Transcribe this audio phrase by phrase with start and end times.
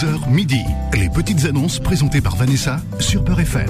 [0.00, 0.60] 11h midi.
[0.94, 3.68] Les petites annonces présentées par Vanessa sur Beurre FM.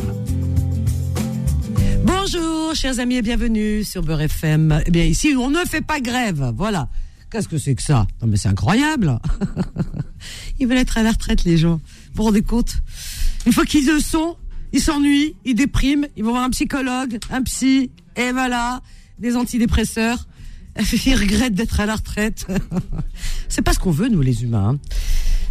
[2.04, 4.80] Bonjour, chers amis, et bienvenue sur Beurre FM.
[4.86, 6.52] Eh bien, ici, on ne fait pas grève.
[6.56, 6.88] Voilà.
[7.32, 8.06] Qu'est-ce que c'est que ça?
[8.22, 9.18] Non, mais c'est incroyable.
[10.60, 11.80] ils veulent être à la retraite, les gens.
[12.12, 12.76] Vous vous rendez compte?
[13.44, 14.36] Une fois qu'ils le sont,
[14.72, 18.82] ils s'ennuient, ils dépriment, ils vont voir un psychologue, un psy, et voilà,
[19.18, 20.28] des antidépresseurs.
[21.06, 22.46] Ils regrettent d'être à la retraite.
[23.48, 24.74] c'est pas ce qu'on veut, nous, les humains.
[24.74, 24.78] hein.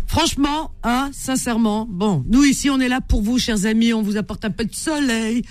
[0.09, 3.93] Franchement, hein, sincèrement, bon, nous ici, on est là pour vous, chers amis.
[3.93, 5.43] On vous apporte un peu de soleil,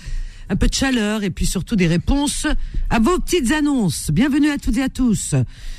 [0.49, 2.45] un peu de chaleur et puis surtout des réponses
[2.89, 4.11] à vos petites annonces.
[4.11, 5.33] Bienvenue à toutes et à tous.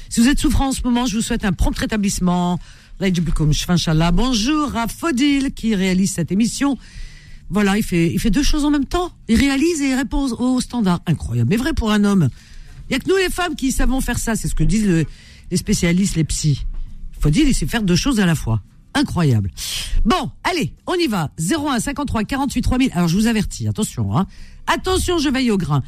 [0.08, 2.58] Si vous êtes souffrant en ce moment, je vous souhaite un prompt rétablissement.
[2.98, 6.78] Bonjour à Fodil qui réalise cette émission.
[7.50, 9.12] Voilà, il fait, il fait deux choses en même temps.
[9.28, 11.02] Il réalise et il répond aux- standards.
[11.04, 12.30] Incroyable, mais vrai pour un homme.
[12.88, 14.36] Il y a que nous les femmes qui savons faire ça.
[14.36, 15.04] C'est ce que disent le-
[15.50, 16.64] les spécialistes, les psys.
[17.20, 18.62] Fodil, il sait faire deux choses à la fois.
[18.94, 19.50] Incroyable.
[20.04, 21.30] Bon, allez, on y va.
[21.38, 22.90] 01 53 48 3000.
[22.92, 24.26] Alors, je vous avertis, attention, hein.
[24.66, 25.82] Attention, je veille au grain.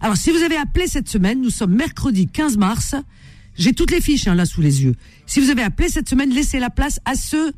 [0.00, 2.94] Alors, si vous avez appelé cette semaine, nous sommes mercredi 15 mars.
[3.56, 4.94] J'ai toutes les fiches hein, là sous les yeux.
[5.26, 7.52] Si vous avez appelé cette semaine, laissez la place à ceux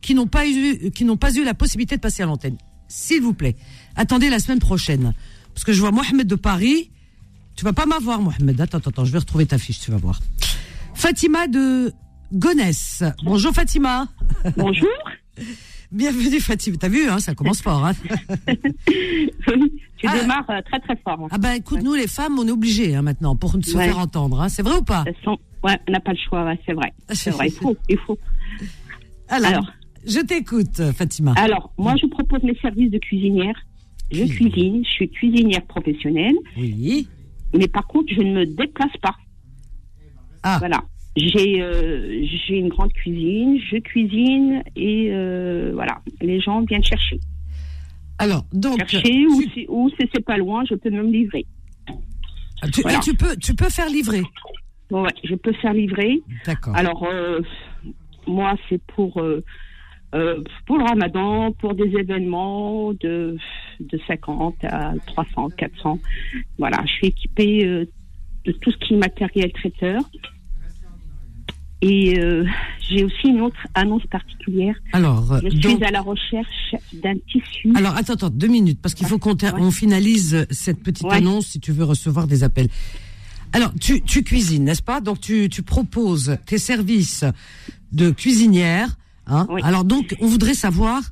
[0.00, 2.56] qui n'ont pas eu qui n'ont pas eu la possibilité de passer à l'antenne.
[2.88, 3.56] S'il vous plaît,
[3.94, 5.14] attendez la semaine prochaine
[5.54, 6.90] parce que je vois Mohamed de Paris.
[7.54, 8.60] Tu vas pas m'avoir, Mohamed.
[8.60, 10.20] Attends, attends, attends, je vais retrouver ta fiche, tu vas voir.
[10.94, 11.92] Fatima de
[12.34, 13.04] Gonesse.
[13.24, 14.08] Bonjour Fatima.
[14.56, 14.88] Bonjour.
[15.92, 16.76] Bienvenue Fatima.
[16.78, 17.84] T'as vu, hein, ça commence fort.
[17.86, 17.92] Hein.
[19.96, 20.18] tu Ah.
[20.18, 21.28] démarres euh, très très fort.
[21.30, 23.84] Ah ben écoute, nous les femmes, on est obligés hein, maintenant pour se Ouais.
[23.86, 24.40] faire entendre.
[24.40, 24.48] Hein.
[24.48, 25.04] C'est vrai ou pas?
[25.04, 26.92] Façon, ouais, on n'a pas le choix, c'est vrai.
[27.12, 28.18] C'est vrai, il faut, il faut.
[29.28, 29.66] Alors, Alors.
[30.04, 31.34] je t'écoute, Fatima.
[31.36, 33.54] Alors, moi, je propose mes services de cuisinière.
[34.10, 34.50] Je Cuisine.
[34.50, 37.08] cuisine, je suis cuisinière professionnelle, Oui.
[37.56, 39.14] mais par contre, je ne me déplace pas.
[40.42, 40.82] Ah, Voilà.
[41.16, 47.20] J'ai euh, j'ai une grande cuisine, je cuisine et euh, voilà, les gens viennent chercher.
[48.18, 51.46] alors donc Chercher ou tu, si, ou si c'est pas loin, je peux même livrer.
[52.72, 52.98] tu- voilà.
[52.98, 54.22] et tu peux tu peux faire livrer.
[54.90, 56.20] Bon, ouais, je peux faire livrer.
[56.46, 56.74] D'accord.
[56.76, 57.40] Alors, euh,
[58.26, 59.42] moi, c'est pour, euh,
[60.14, 63.36] euh, pour le ramadan, pour des événements de,
[63.80, 65.98] de 50 à 300, 400.
[66.58, 67.86] Voilà, je suis équipée euh,
[68.44, 70.02] de tout ce qui est matériel traiteur.
[71.86, 72.44] Et euh,
[72.88, 74.74] j'ai aussi une autre annonce particulière.
[74.92, 77.72] Alors Je suis donc à la recherche d'un tissu.
[77.76, 79.60] alors attends attends deux minutes parce qu'il faut qu'on ter- Ouais.
[79.60, 81.16] on finalise cette petite Ouais.
[81.16, 82.68] annonce si tu veux recevoir des appels.
[83.52, 85.00] Alors tu tu cuisines n'est-ce pas?
[85.02, 87.24] Donc tu tu proposes tes services
[87.92, 88.88] de cuisinière.
[89.26, 89.46] Hein?
[89.50, 89.60] Oui.
[89.62, 91.02] Alors donc on voudrait savoir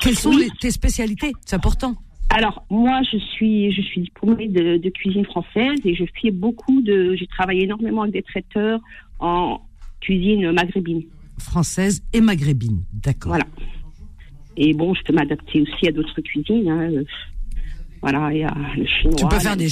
[0.00, 0.44] quelles sont Oui.
[0.44, 1.32] les- tes spécialités.
[1.44, 1.96] C'est important.
[2.30, 6.80] Alors, moi, je suis, je suis diplômée de, de cuisine française et je fais beaucoup
[6.82, 7.14] de.
[7.16, 8.80] J'ai travaillé énormément avec des traiteurs
[9.20, 9.60] en
[10.04, 11.02] cuisine maghrébine.
[11.38, 12.82] Française et maghrébine.
[12.92, 13.30] D'accord.
[13.30, 13.46] Voilà.
[14.56, 16.68] Et bon, je peux m'adapter aussi à d'autres cuisines.
[16.68, 17.02] hein.
[18.00, 19.16] Voilà, il y a le chinois.
[19.16, 19.68] Tu peux faire des,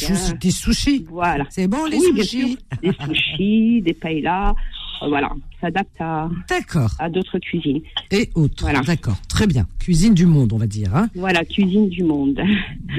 [0.51, 1.05] sushis.
[1.11, 1.45] Voilà.
[1.51, 2.59] C'est bon les oui, bien sushis.
[2.59, 2.59] sûr.
[2.83, 4.55] Des sushis, des paellas.
[5.03, 5.31] euh, voilà,
[5.63, 6.29] s'adapte à,
[6.99, 7.81] à d'autres cuisines.
[8.11, 8.63] Et autres.
[8.65, 8.81] Voilà.
[8.83, 9.17] D'accord.
[9.29, 9.67] Très bien.
[9.79, 10.95] Cuisine du monde, on va dire.
[10.95, 12.39] Hein Voilà, cuisine du monde.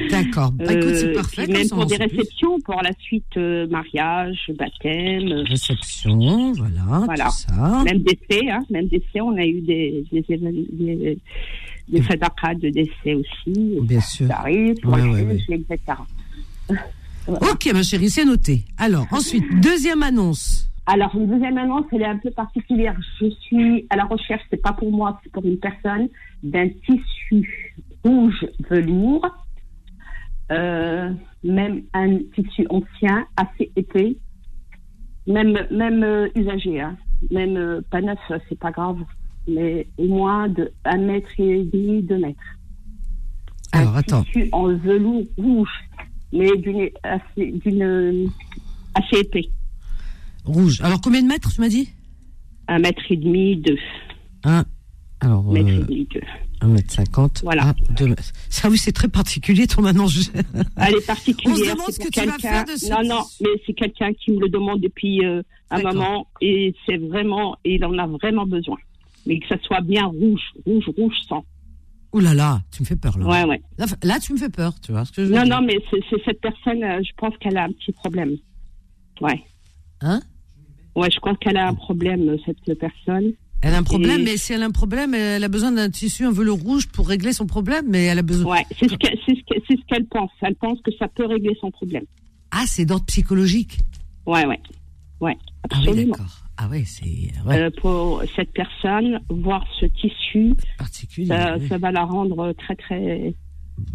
[0.10, 0.52] D'accord.
[0.54, 1.44] Bah, écoute, c'est Euh, parfait.
[1.44, 5.28] puis comme même pour des réceptions, pour la suite, euh, mariage, baptême.
[5.32, 7.26] euh, Réception, voilà, Voilà.
[7.26, 7.84] tout ça.
[7.84, 11.18] Même décès, hein, même décès, on a eu des, des, des,
[11.90, 13.76] des sadaqas de décès aussi.
[13.84, 14.28] Bien sûr.
[14.28, 15.78] Ça arrive, Ouais, ouais, etc.
[17.28, 18.64] Ok, ma chérie, c'est noté.
[18.78, 20.70] Alors, ensuite, deuxième annonce.
[20.86, 22.96] Alors, une deuxième annonce, elle est un peu particulière.
[23.20, 26.10] Je suis à la recherche, c'est pas pour moi, c'est pour une personne,
[26.44, 29.26] d'un tissu rouge velours,
[30.52, 31.14] euh,
[31.44, 34.18] même un tissu ancien, assez épais,
[35.26, 36.98] même, même euh, usagé, hein.
[37.32, 38.20] même euh, pas neuf,
[38.50, 39.00] c'est pas grave,
[39.48, 42.42] mais au moins de un mètre et demi, deux mètres.
[43.72, 44.24] Alors, un attends.
[44.24, 45.72] tissu en velours rouge,
[46.34, 48.30] mais d'une assez, d'une
[48.96, 49.50] assez épais,
[50.46, 50.82] Rouge.
[50.82, 51.90] Alors, combien de mètres, tu m'as dit?
[52.68, 53.78] Un mètre et demi, deux.
[54.44, 54.66] Un.
[55.20, 56.22] Alors, mètre et euh, demi, deux.
[56.62, 57.42] 1 mètre 50.
[57.44, 57.70] Voilà.
[57.70, 58.32] à deux mètres.
[58.50, 60.32] Ça, oui, c'est très particulier, ton annonce.
[60.78, 61.54] Elle est particulière.
[61.54, 63.74] On se demande ce que tu vas quelqu'un- faire de ce Non, non, mais c'est
[63.74, 65.42] quelqu'un qui me le demande depuis euh,
[65.72, 68.78] un moment et c'est vraiment, il en a vraiment besoin.
[69.26, 71.44] Mais que ça soit bien rouge, rouge, rouge sang.
[72.14, 73.26] Ouh là là, tu me fais peur, là.
[73.26, 73.62] Ouais, ouais.
[73.78, 75.60] Là, là, tu me fais peur, tu vois ce que je veux Non, dire.
[75.60, 78.36] non, mais c'est c'est cette personne, euh, je pense qu'elle a un petit problème.
[79.20, 79.42] Ouais.
[80.02, 80.22] Hein?
[80.96, 83.34] Ouais, je crois qu'elle a un problème, euh, cette personne.
[83.62, 85.90] Elle a un problème, Et- mais si elle a un problème, elle a besoin d'un
[85.90, 88.52] tissu, un velours rouge pour régler son problème, mais elle a besoin.
[88.58, 90.32] Ouais, c'est ce qu'elle ce que- ce pense.
[90.42, 92.04] Elle pense que ça peut régler son problème.
[92.52, 93.80] Ah, c'est d'ordre psychologique.
[94.26, 94.60] Ouais, ouais.
[95.22, 96.12] Ouais, Ah oui, absolument.
[96.12, 96.40] d'accord.
[96.58, 101.28] Ah ouais, c'est ouais, euh, pour cette personne, voir ce tissu, particulier.
[101.28, 101.68] ça, oui.
[101.68, 103.34] ça va la rendre très très.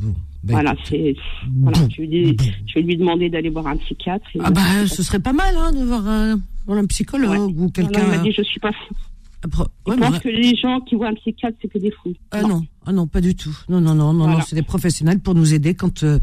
[0.00, 1.15] Bon, ben, voilà, c'est.
[1.61, 2.37] Voilà, je, lui
[2.75, 4.27] vais lui demander d'aller voir un psychiatre.
[4.35, 7.38] et- Ah bah, ce serait pas mal hein, de voir un, voir un psychologue Ouais.
[7.38, 8.03] ou Non, non, quelqu'un.
[8.05, 8.94] il m'a dit je suis pas fou.
[9.43, 12.12] Après- Je mais- pense que les gens qui voient un psychiatre, c'est que des fous.
[12.32, 13.56] Ah non, ah non, pas du tout.
[13.69, 14.38] Non, non, non, non, Voilà.
[14.38, 16.19] non, c'est des professionnels pour nous aider quand euh,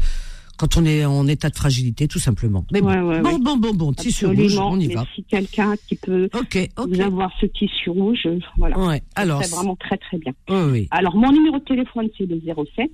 [0.58, 2.64] quand on est en état de fragilité, tout simplement.
[2.72, 3.38] Mais bon, Ouais, bon, ouais.
[3.38, 5.04] bon, bon, bon, tissu rouge, on y mais va.
[5.14, 6.88] si quelqu'un qui peut Ok, ok.
[6.88, 8.26] vous avoir ce tissu rouge,
[8.56, 8.78] voilà.
[8.78, 9.02] Ouais.
[9.16, 10.32] Alors, c'est vraiment très très bien.
[10.48, 10.88] oui.
[10.90, 12.90] Alors mon numéro de téléphone c'est le 07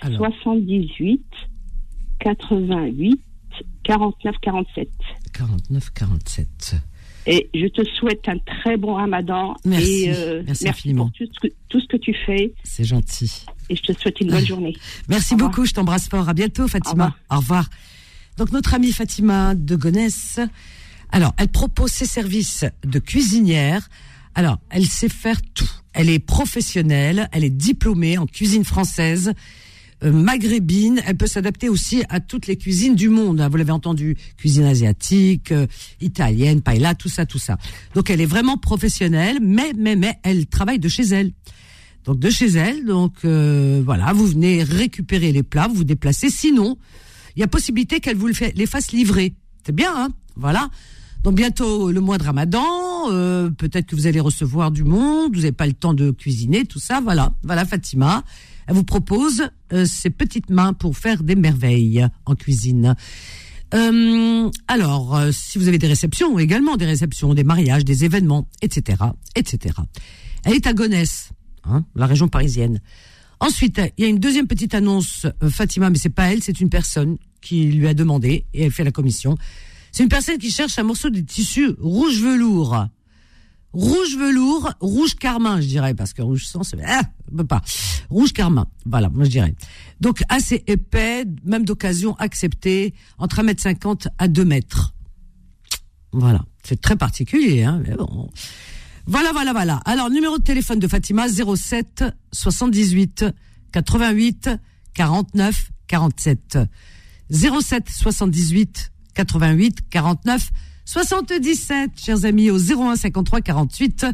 [0.00, 1.22] Alors, 78
[2.20, 3.20] 88
[3.84, 4.88] 49 47.
[5.34, 6.76] 49, 47.
[7.26, 9.54] Et je te souhaite un très bon ramadan.
[9.64, 10.04] Merci.
[10.04, 11.04] Et, euh, Merci merci infiniment.
[11.04, 12.52] pour tout ce, que, tout ce que tu fais.
[12.64, 13.44] C'est gentil.
[13.70, 14.74] Et je te souhaite une bonne journée.
[15.08, 15.50] Merci Au revoir.
[15.50, 16.28] beaucoup, je t'embrasse fort.
[16.28, 17.16] À bientôt, Fatima.
[17.30, 17.68] Au revoir.
[18.36, 20.38] Donc, notre amie Fatima de Gonesse,
[21.10, 23.88] alors, elle propose ses services de cuisinière.
[24.34, 25.70] Alors, elle sait faire tout.
[25.92, 29.32] Elle est professionnelle, elle est diplômée en cuisine française,
[30.02, 31.00] maghrébine.
[31.06, 33.40] Elle peut s'adapter aussi à toutes les cuisines du monde.
[33.40, 33.48] hein.
[33.48, 35.66] Vous l'avez entendu, cuisine asiatique, euh,
[36.00, 37.58] italienne, paella, tout ça, tout ça.
[37.94, 41.32] Donc, elle est vraiment professionnelle, mais, mais, mais, elle travaille de chez elle.
[42.04, 46.28] Donc de chez elle, donc euh, voilà, vous venez récupérer les plats, vous vous déplacez.
[46.28, 46.76] Sinon,
[47.34, 49.34] il y a possibilité qu'elle vous les fasse livrer.
[49.64, 50.68] C'est bien, hein Voilà.
[51.22, 52.66] Donc bientôt le mois de Ramadan,
[53.10, 56.66] euh, peut-être que vous allez recevoir du monde, vous n'avez pas le temps de cuisiner,
[56.66, 57.00] tout ça.
[57.02, 58.22] Voilà, voilà Fatima.
[58.66, 62.94] Elle vous propose euh, ses petites mains pour faire des merveilles en cuisine.
[63.74, 68.48] Euh, alors, euh, si vous avez des réceptions, également des réceptions, des mariages, des événements,
[68.62, 68.98] etc.,
[69.34, 69.74] etc.
[70.44, 71.30] Elle est à Gonesse,
[71.64, 72.80] hein, la région parisienne.
[73.40, 76.70] Ensuite, il y a une deuxième petite annonce, Fatima, mais c'est pas elle, c'est une
[76.70, 79.36] personne qui lui a demandé et elle fait la commission.
[79.92, 82.86] C'est une personne qui cherche un morceau de tissu rouge velours.
[83.74, 87.02] Rouge velours, rouge carmin, je dirais, parce que rouge sang, c'est ah,
[87.36, 87.60] peut pas.
[88.08, 89.54] Rouge carmin, voilà, moi je dirais.
[90.00, 94.94] Donc assez épais, même d'occasion accepté, entre 1m50 à 2 mètres.
[96.12, 98.30] Voilà, c'est très particulier, hein, mais bon.
[99.06, 99.76] Voilà, voilà, voilà.
[99.84, 103.26] Alors, numéro de téléphone de Fatima, 07 78
[103.72, 104.50] 88
[104.94, 106.58] 49 47.
[107.30, 110.50] 07 78 88 49
[110.84, 114.06] 77, chers amis, au 01 53 48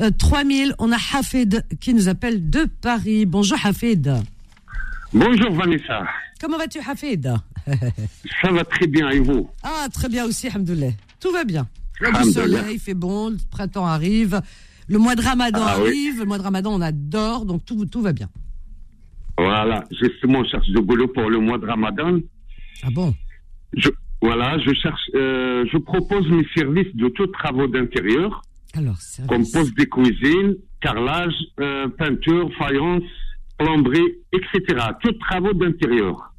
[0.00, 0.74] euh, 3000.
[0.78, 3.26] On a Hafid qui nous appelle de Paris.
[3.26, 4.14] Bonjour Hafid.
[5.12, 6.06] Bonjour Vanessa,
[6.40, 7.32] Comment vas-tu Hafid?
[8.42, 9.48] Ça va très bien et vous?
[9.62, 10.92] Ah, très bien aussi, Alhamdoulilah.
[11.18, 11.66] Tout va bien.
[12.00, 12.32] Alhamdoulilah.
[12.32, 14.40] soleil, il fait bon, le printemps arrive,
[14.88, 15.86] le mois de Ramadan Ah oui.
[15.88, 18.28] arrive, le mois de Ramadan on adore, donc tout, tout va bien.
[19.38, 22.18] Voilà, justement, cherche du boulot pour le mois de Ramadan.
[22.82, 23.14] Ah bon?
[23.72, 23.88] Je,
[24.22, 28.42] voilà, je cherche, euh, je propose mes services de tous travaux d'intérieur,
[28.74, 29.28] Alors, service.
[29.28, 33.02] comme poste de cuisine, carrelage, euh, peinture, faïence,
[33.58, 34.80] plomberie, etc.
[35.02, 36.32] Tous travaux d'intérieur.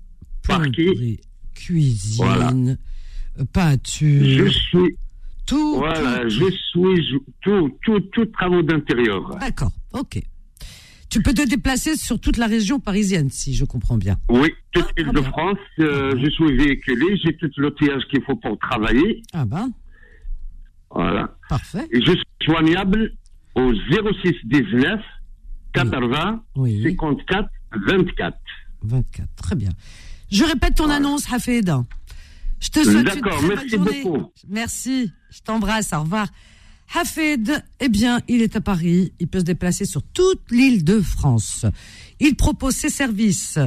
[0.47, 1.19] parquet.
[1.55, 2.51] cuisine, Voilà.
[3.39, 4.95] euh, peinture, Je suis,
[5.45, 5.75] tout.
[5.77, 9.35] voilà, tout, je suis tout, tout, tout travaux d'intérieur.
[9.39, 10.21] D'accord, ok.
[11.09, 14.17] Tu peux te déplacer sur toute la région parisienne, si je comprends bien.
[14.29, 15.29] Oui, toute Ah, l'île de bien.
[15.29, 19.21] France, euh, je suis véhiculé, j'ai tout l'outillage qu'il faut pour travailler.
[19.33, 19.69] Ah ben,
[20.91, 21.35] Voilà.
[21.49, 21.87] parfait.
[21.91, 23.13] Et je suis joignable
[23.55, 24.99] au 06 19
[25.73, 27.49] 80 Oui, 54
[27.87, 28.37] 24.
[28.83, 29.69] 24, très bien.
[30.31, 31.71] Je répète ton annonce, Hafid.
[32.59, 34.03] Je te souhaite une très bonne merci journée.
[34.03, 34.31] beaucoup.
[34.49, 36.27] Merci, je t'embrasse, au revoir.
[36.93, 41.01] Hafid, eh bien, il est à Paris, il peut se déplacer sur toute l'île de
[41.01, 41.65] France.
[42.19, 43.59] Il propose ses services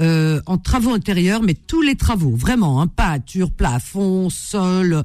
[0.00, 5.04] euh, en travaux intérieurs, mais tous les travaux, vraiment, hein, peinture, plafond, sol,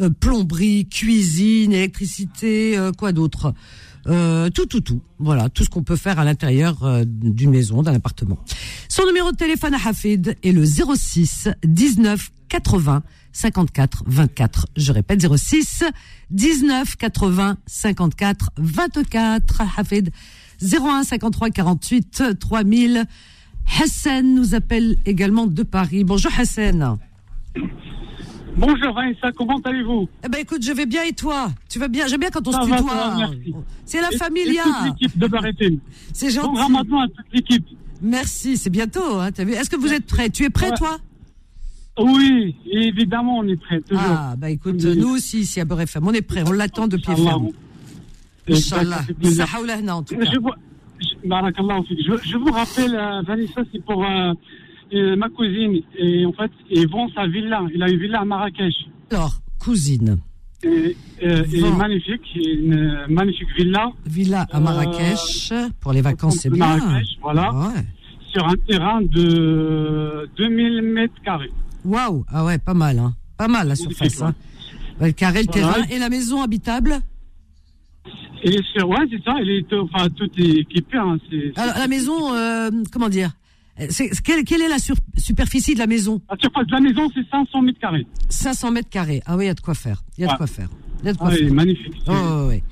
[0.00, 3.54] euh, plomberie, cuisine, électricité, euh, quoi d'autre
[4.08, 5.00] euh, tout, tout, tout.
[5.18, 8.38] Voilà, tout ce qu'on peut faire à l'intérieur euh, d'une maison, d'un appartement.
[8.88, 13.02] Son numéro de téléphone à Hafid est le 06 19 80
[13.32, 14.66] 54 24.
[14.76, 15.84] Je répète 06
[16.30, 19.62] 19 80 54 24.
[19.78, 20.10] Hafid
[20.62, 23.04] 01 53 48 3000.
[23.80, 26.04] Hassan nous appelle également de Paris.
[26.04, 26.98] Bonjour Hassan.
[28.54, 30.08] Bonjour Vanessa, comment allez-vous?
[30.24, 31.50] Eh ben écoute, je vais bien et toi?
[31.70, 32.06] Tu vas bien?
[32.06, 33.30] J'aime bien quand on Ça se tutoie.
[33.86, 34.62] C'est la familia.
[34.62, 35.78] Et toute l'équipe de Barrettine.
[36.12, 36.60] C'est Bon gentil.
[36.60, 37.64] ramadan à toute l'équipe.
[38.02, 39.20] Merci, c'est bientôt.
[39.20, 40.28] Hein, Est-ce que vous êtes prêts?
[40.28, 40.76] Tu es prêt, Ouais.
[40.76, 40.98] toi?
[41.98, 44.02] Oui, évidemment, on est prêts, toujours.
[44.06, 44.96] Ah, bah écoute, Oui.
[44.96, 46.42] nous aussi, ici à Beurre on est prêts.
[46.46, 47.48] On l'attend de pied ferme.
[48.48, 49.02] Inch'Allah.
[49.94, 50.24] en tout cas.
[50.32, 50.50] Je vous,
[51.04, 54.32] je, je, vous rappelle, euh, Vanessa, c'est pour euh,
[54.94, 55.80] euh, ma cousine.
[55.98, 57.60] Et en fait, il vend sa villa.
[57.74, 58.74] Il a une villa à Marrakech.
[59.10, 60.18] Alors, cousine,
[60.64, 61.70] Et, euh, Bon.
[61.76, 65.52] magnifique, une magnifique villa Villa à Euh, Marrakech.
[65.80, 66.66] Pour les vacances, c'est bien.
[66.78, 67.52] Marrakech, voilà.
[67.52, 67.84] Ouais.
[68.32, 71.50] sur un terrain de 2000 mètres carrés.
[71.84, 72.24] Waouh.
[72.28, 73.14] Ah ouais, pas mal, hein.
[73.36, 74.34] Pas mal la surface, hein.
[75.00, 75.74] Ouais, Le carré, le Voilà.
[75.74, 77.00] terrain et la maison habitable.
[78.44, 80.98] Et sur, ouais, c'est ça, elle est, enfin, tout est équipé.
[80.98, 83.30] Hein, c'est, Alors, la maison, euh, comment dire
[83.78, 86.20] c'est, c'est- quelle, quelle est la sur- superficie de la maison?
[86.30, 88.06] La surface de la maison, c'est 500 mètres carrés.
[88.28, 89.22] 500 mètres carrés.
[89.26, 90.02] Ah oui, il y a de quoi faire.
[90.18, 90.68] Il y a de quoi faire.
[91.00, 91.52] Il y a de quoi Ah, faire.
[91.52, 91.94] magnifique.
[92.06, 92.62] Oh, ouais.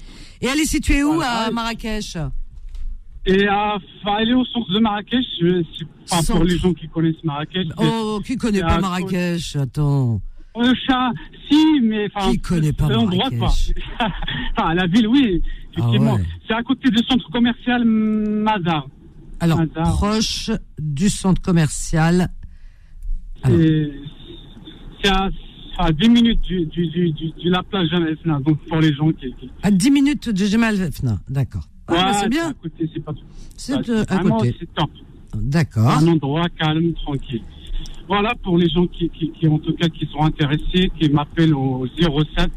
[0.41, 1.51] Et elle est située où à.
[1.53, 2.17] Marrakech?
[3.27, 5.25] Et à, enfin, elle est au centre de Marrakech.
[5.41, 5.63] Je,
[6.33, 7.69] pour les gens qui connaissent Marrakech.
[7.79, 10.21] Oh, qui connaît pas Marrakech Attends.
[10.57, 11.13] Euh, chat,
[11.49, 12.31] si, mais enfin.
[12.33, 13.53] Qui connaît pas Marrakech pas.
[14.57, 16.15] enfin, la ville, oui, effectivement.
[16.15, 16.27] Ah ouais.
[16.49, 18.87] C'est à côté du centre commercial Mazar.
[19.39, 19.61] Alors,
[19.97, 22.29] proche du centre commercial.
[23.45, 25.31] C'est à,
[25.79, 28.93] à 10 minutes du, du, du, du- de la plage Jeanne Esna, donc pour les
[28.93, 29.33] gens qui.
[29.41, 29.51] qui...
[29.63, 31.21] À 10 minutes de Jemal Fna.
[31.29, 31.69] D'accord.
[31.91, 32.55] Ah, bah, c'est bien.
[32.79, 33.13] C'est pas.
[33.57, 33.75] C'est
[34.75, 34.91] top.
[35.35, 35.89] D'accord.
[35.91, 37.43] Un endroit calme, tranquille.
[38.09, 41.55] Voilà pour les gens qui, qui, qui, en tout cas, qui sont intéressés, qui m'appellent
[41.55, 42.51] au 07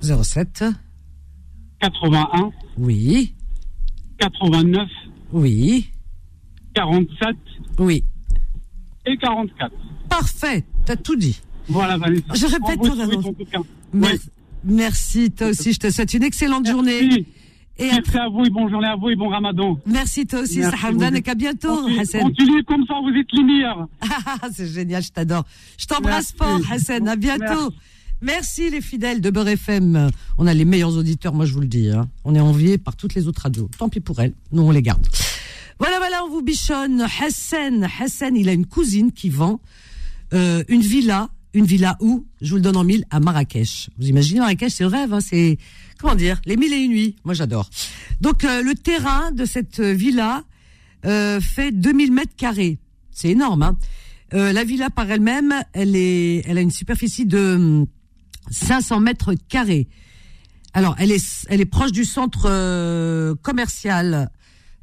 [0.00, 0.64] 07.
[1.80, 3.34] 81 Oui.
[4.18, 4.88] 89
[5.32, 5.90] Oui.
[6.74, 7.36] 47
[7.78, 8.04] Oui.
[9.06, 9.72] et 44.
[10.08, 10.64] Parfait.
[10.86, 11.40] T'as tout dit.
[11.68, 12.34] Voilà, Vanessa.
[12.34, 12.80] Je répète.
[13.92, 14.18] Mer- Oui.
[14.64, 15.72] Merci, toi aussi.
[15.72, 17.26] Je te souhaite une excellente journée.
[17.78, 19.78] Et Merci à vous et bonne journée à vous et bon ramadan.
[19.86, 22.22] Merci, toi aussi, Sahamdan, et qu'à bientôt, Continue- Hassan.
[22.22, 23.88] Continuez comme ça, vous êtes les meilleurs.
[24.26, 25.44] Ah, c'est génial, je t'adore.
[25.78, 27.08] Je t'embrasse fort, Hassan.
[27.08, 27.72] À bientôt.
[28.20, 28.70] Merci.
[28.70, 30.10] les fidèles de Beurre FM.
[30.38, 31.88] On a les meilleurs auditeurs, moi je vous le dis.
[31.90, 32.08] hein.
[32.24, 33.68] On est enviés par toutes les autres radios.
[33.78, 34.34] Tant pis pour elles.
[34.52, 35.06] Nous, on les garde.
[35.80, 37.04] Voilà, voilà, on vous bichonne.
[37.20, 39.60] Hassan, Hassan, il a une cousine qui vend
[40.34, 41.30] euh, une villa.
[41.54, 43.90] Une villa où Je vous le donne en mille, à Marrakech.
[43.98, 45.12] Vous imaginez, Marrakech, c'est le rêve.
[45.12, 45.58] Hein, c'est,
[46.02, 47.16] comment dire, les mille et une nuits.
[47.24, 47.70] Moi, j'adore.
[48.20, 50.42] Donc, euh, le terrain de cette euh, villa
[51.06, 52.78] euh, fait 2000 mètres carrés.
[53.12, 53.62] C'est énorme.
[53.62, 53.78] Hein.
[54.34, 57.86] Euh, la villa par elle-même, elle est, elle a une superficie de hum,
[58.50, 59.88] 500 mètres carrés.
[60.74, 64.30] Alors, elle est, elle est proche du centre euh, commercial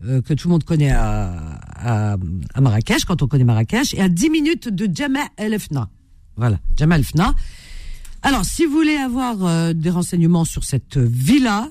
[0.06, 2.18] euh, que tout le monde connaît à, à,
[2.54, 5.90] à Marrakech, quand on connaît Marrakech, et à 10 minutes de Jama El Fna.
[6.38, 7.36] Voilà, Jama El Fna.
[8.22, 11.70] Alors, si vous voulez avoir euh, des renseignements sur cette villa,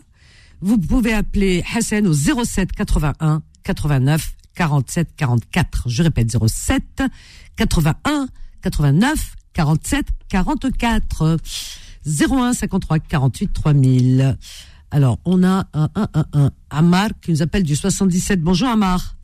[0.61, 5.89] vous pouvez appeler Hassan au 07 81 89 47 44.
[5.89, 7.03] Je répète 07
[7.57, 8.29] 81
[8.63, 11.37] 89 47 44.
[12.07, 14.39] 01 53 48 3000.
[14.91, 18.41] Alors, on a un, un, un, un Amar qui nous appelle du 77.
[18.41, 19.17] Bonjour Amar.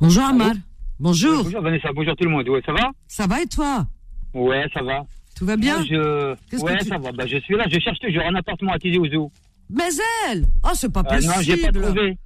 [0.00, 0.52] Bonjour Amar.
[0.98, 1.44] Bonjour.
[1.44, 2.48] Bonjour Vanessa, bonjour tout le monde.
[2.48, 2.90] Ouais, ça va?
[3.06, 3.86] Ça va et toi?
[4.34, 5.06] Ouais, ça va.
[5.36, 6.58] Tout va bien Moi, je...
[6.62, 7.12] Ouais, tu- ça va.
[7.12, 9.30] Bah, je suis là, je cherche toujours un appartement à Tizi Ouzou.
[9.70, 9.84] Mais
[10.28, 11.32] elle Oh, c'est pas Euh, possible.
[11.34, 12.18] non, j'ai pas trouvé.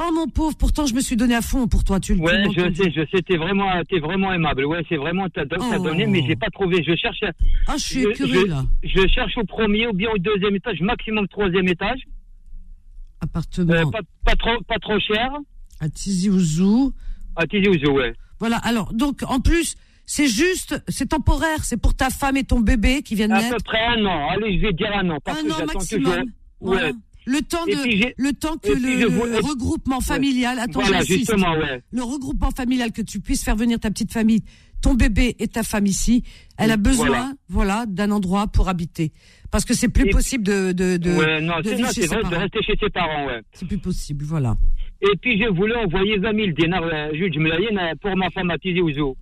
[0.00, 2.44] Oh mon pauvre, pourtant je me suis donné à fond pour toi, tu le Ouais,
[2.54, 4.64] je sais, je sais, t'es vraiment, t'es vraiment aimable.
[4.64, 5.82] Ouais, c'est vraiment, t'as Oh.
[5.82, 6.84] donné, mais j'ai pas trouvé.
[6.84, 7.24] Je cherche,
[7.66, 8.64] Ah, je suis je- là.
[8.84, 11.98] je cherche au premier ou bien au deuxième étage, maximum troisième étage.
[13.20, 15.30] Appartement Euh, pas, pas trop, pas trop cher.
[15.80, 16.92] à Tizi Ouzou.
[17.36, 18.12] À Tizi Ouzou, ouais.
[18.38, 19.74] Voilà, alors, donc, en plus,
[20.10, 23.56] c'est juste, c'est temporaire, c'est pour ta femme et ton bébé qui viennent À naître.
[23.56, 24.28] peu près un an.
[24.30, 25.18] Allez, je vais dire un an.
[25.22, 26.04] Parce Un que an maximum.
[26.04, 26.24] toujours.
[26.62, 26.86] Voilà.
[26.88, 26.92] Ouais.
[27.26, 31.82] Le temps de, le temps que je le regroupement familial, attends, Voilà, justement, ouais.
[31.90, 34.42] le regroupement familial que tu puisses faire venir ta petite famille,
[34.80, 36.22] ton bébé et ta femme ici,
[36.56, 37.84] elle a besoin, voilà, Voilà.
[37.86, 39.12] d'un endroit pour habiter.
[39.50, 42.22] Parce que c'est plus Et- possible de, de, de, ouais, non, de non, chez vrai
[42.22, 43.42] de rester chez ses parents, ouais.
[43.52, 44.56] C'est plus possible, voilà.
[45.02, 48.56] Et puis je voulais envoyer 20 000 dinars, euh, Jmelayen, euh, pour ma femme à
[48.58, 49.14] Tizi Ouzou.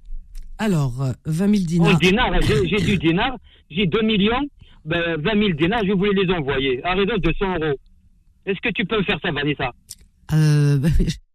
[0.58, 1.98] Alors, euh, 20 000 En dinars.
[1.98, 3.36] dinars, j'ai j'ai du dinar,
[3.70, 4.46] j'ai 2 millions,
[4.84, 7.76] ben, 20 000 dinars, je voulais les envoyer, à raison de 100 euros.
[8.46, 9.72] Est-ce que tu peux me faire ça, Vanessa?
[10.32, 10.78] Euh,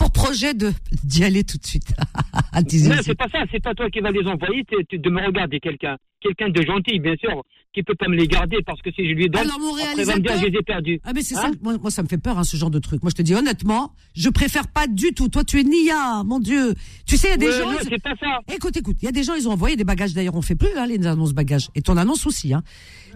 [0.00, 0.72] pour projet de
[1.04, 1.92] d'y aller tout de suite
[2.54, 5.24] Non, c'est pas ça, c'est pas toi qui vas les envoyer, c'est c'est de me
[5.24, 5.96] regarder quelqu'un.
[6.20, 7.42] Quelqu'un de gentil, bien sûr,
[7.72, 9.92] qui peut pas me les garder, parce que si je lui donne, Alors, mon après,
[9.96, 11.00] il va me dire, réalisateur- je les ai perdus.
[11.04, 12.78] Ah mais c'est Hein ça, moi, moi, ça me fait peur hein, ce genre de
[12.78, 13.02] truc.
[13.02, 15.28] Moi je te dis honnêtement, je préfère pas du tout.
[15.28, 16.74] Toi tu es Nia, mon Dieu.
[17.06, 17.70] Tu sais il y a des gens.
[17.72, 18.40] non, ils- c'est pas ça.
[18.54, 20.12] Écoute, écoute, il y a des gens, ils ont envoyé des bagages.
[20.12, 21.68] D'ailleurs, on fait plus hein, les annonces bagages.
[21.74, 22.52] Et ton annonce aussi.
[22.52, 22.62] Hein.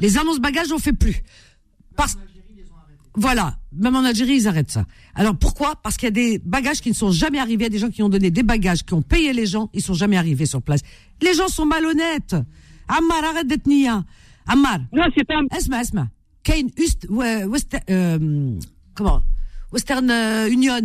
[0.01, 1.23] Les annonces bagages, on fait plus.
[1.97, 2.17] Parce...
[3.17, 4.87] Voilà, même en Algérie, ils arrêtent ça.
[5.15, 5.77] Alors pourquoi?
[5.77, 7.79] Parce qu'il y a des bagages qui ne sont jamais arrivés, il y a des
[7.79, 10.47] gens qui ont donné des bagages, qui ont payé les gens, ils sont jamais arrivés
[10.47, 10.81] sur place.
[11.23, 12.35] Les gens sont malhonnêtes.
[12.89, 14.05] Ammar, arrête d'être nia.
[14.47, 14.81] Ammar.
[14.93, 15.41] Non, c'est pas.
[15.57, 16.09] Esma, Esma.
[16.43, 18.59] Kane, Ust, West, euh,
[18.95, 19.23] comment?
[19.73, 20.81] Western euh, Union.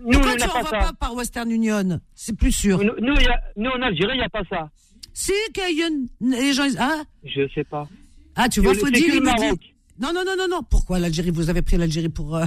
[0.00, 2.00] Nous, Pourquoi on tu n'envoies pas, pas, par Western Union?
[2.14, 2.78] C'est plus sûr.
[2.78, 4.70] Nous, nous, y a, nous en Algérie, il n'y a pas ça.
[5.12, 6.68] Si, Kayen, les gens.
[6.78, 7.02] Hein?
[7.24, 7.88] Je sais pas.
[8.36, 9.74] Ah, tu vois, Fodil, il me dit.
[10.00, 10.62] Non, non, non, non, non.
[10.68, 11.30] Pourquoi l'Algérie?
[11.30, 12.36] Vous avez pris l'Algérie pour.
[12.36, 12.44] euh,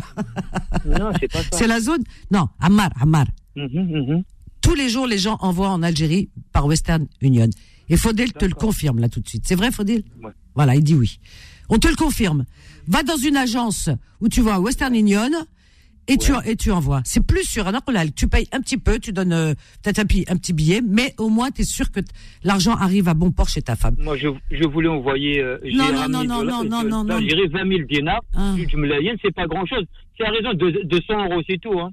[0.86, 1.50] Non, c'est pas ça.
[1.52, 2.04] C'est la zone?
[2.32, 3.26] Non, Ammar, Ammar.
[3.56, 4.24] Mhm, mhm.
[4.62, 7.50] Tous les jours, les gens envoient en Algérie par Western Union.
[7.90, 9.44] Et Faudel te le confirme là tout de suite.
[9.46, 10.32] C'est vrai, Faudel Ouais.
[10.56, 11.20] Voilà, il dit oui.
[11.70, 12.46] On te le confirme.
[12.88, 13.90] Va dans une agence
[14.22, 15.30] où tu à Western Union
[16.14, 17.02] et, tu, et tu envoies.
[17.06, 17.68] C'est plus sûr.
[17.68, 18.14] un Naqlal.
[18.14, 19.54] Tu payes un petit peu, tu donnes euh,
[19.84, 22.00] peut-être un, un petit billet, mais au moins tu es sûr que
[22.44, 23.96] l'argent arrive à bon port chez ta femme.
[24.00, 25.40] Moi, je, je voulais envoyer.
[25.42, 27.04] Euh, Non, non, non, non, de- non, non, non.
[27.04, 28.22] d'Algérie 20 000 dinars.
[28.36, 28.54] Ah.
[28.76, 29.86] Mlayen, c'est pas grand chose.
[30.18, 31.80] C'est à raison de, de 100 euros, c'est tout.
[31.80, 31.92] Hein.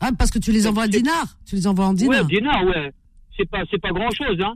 [0.00, 1.38] Ah, parce que tu les envoies en dinars.
[1.46, 2.22] Tu les envoies en dinars.
[2.24, 2.92] Ouais, dinars, ouais.
[3.36, 4.54] C'est pas, pas grand chose, hein.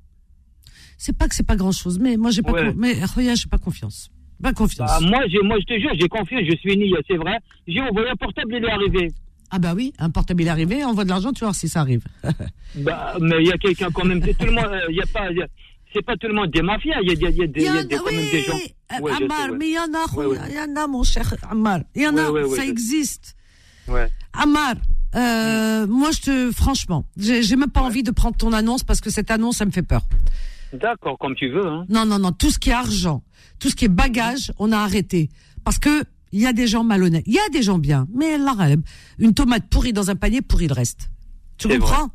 [0.99, 2.75] C'est pas que c'est pas grand chose, mais moi j'ai pas, Ouais.
[2.77, 4.11] mais Roya, j'ai pas confiance.
[4.43, 4.89] Pas confiance.
[4.89, 7.39] Bah, moi, moi, je te jure, j'ai confiance, je suis ni, c'est vrai.
[7.69, 9.13] J'ai envoyé un portable, il est arrivé.
[9.51, 11.81] Ah bah oui, un portable il est arrivé, envoie de l'argent, tu voir si ça
[11.81, 12.03] arrive.
[12.77, 14.21] Bah, mais il y a quelqu'un quand même.
[14.21, 15.27] Tout le monde, euh, il y a pas,
[15.93, 17.01] c'est pas tout le monde des mafias.
[17.03, 18.55] Il y a, y a, y a des, y a des- quand même des gens.
[18.55, 19.57] euh, Ouais, sais, Ammar, ouais.
[19.59, 21.81] mais il y en a, Ouais, il y en a, mon cher Ammar.
[21.97, 23.35] Il y en a, ça existe.
[23.89, 24.09] Ouais.
[24.33, 24.75] Ammar,
[25.17, 29.11] euh, moi je te, franchement, j'ai même pas envie de prendre ton annonce parce que
[29.11, 30.03] cette annonce, ça me fait peur.
[30.73, 31.85] D'accord, comme tu veux, hein.
[31.89, 33.25] Non, non, non, tout ce qui est argent,
[33.61, 35.29] tout ce qui est bagage, on a arrêté.
[35.65, 36.03] Parce que
[36.33, 37.25] il y a des gens malhonnêtes.
[37.27, 38.83] Il y a des gens bien, mais l'arabe,
[39.19, 41.11] une tomate pourrie dans un panier, pourrit le reste.
[41.59, 42.09] Tu comprends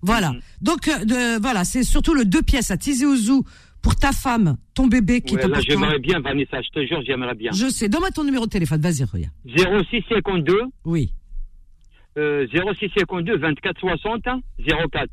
[0.00, 0.30] Voilà.
[0.32, 0.40] Mhm.
[0.62, 3.44] Donc, euh, voilà, c'est surtout le deux pièces à Tizi Ouzou
[3.82, 7.00] pour ta femme, ton bébé qui Ouais, est là, j'aimerais bien, Vanessa, je te jure,
[7.06, 7.50] j'aimerais bien.
[7.52, 7.88] Je sais.
[7.88, 8.80] Donne-moi ton numéro de téléphone.
[8.80, 9.32] Vas-y, regarde.
[9.90, 11.12] 06 52, Oui.
[12.16, 14.22] euh, 06 52 24 60
[14.92, 15.08] 04.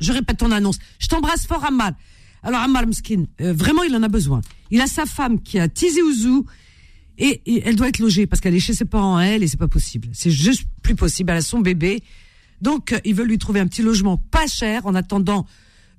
[0.00, 0.78] Je répète ton annonce.
[0.98, 1.92] Je t'embrasse fort, Ammar.
[2.42, 4.40] Alors, Ammar Mskin, euh, vraiment, il en a besoin.
[4.70, 6.44] Il a sa femme qui a Tizi Ouzou
[7.18, 9.56] et, et elle doit être logée parce qu'elle est chez ses parents, elle, et c'est
[9.58, 10.08] pas possible.
[10.12, 11.30] C'est juste plus possible.
[11.30, 12.02] Elle a son bébé.
[12.62, 15.46] Donc, euh, ils veulent lui trouver un petit logement pas cher en attendant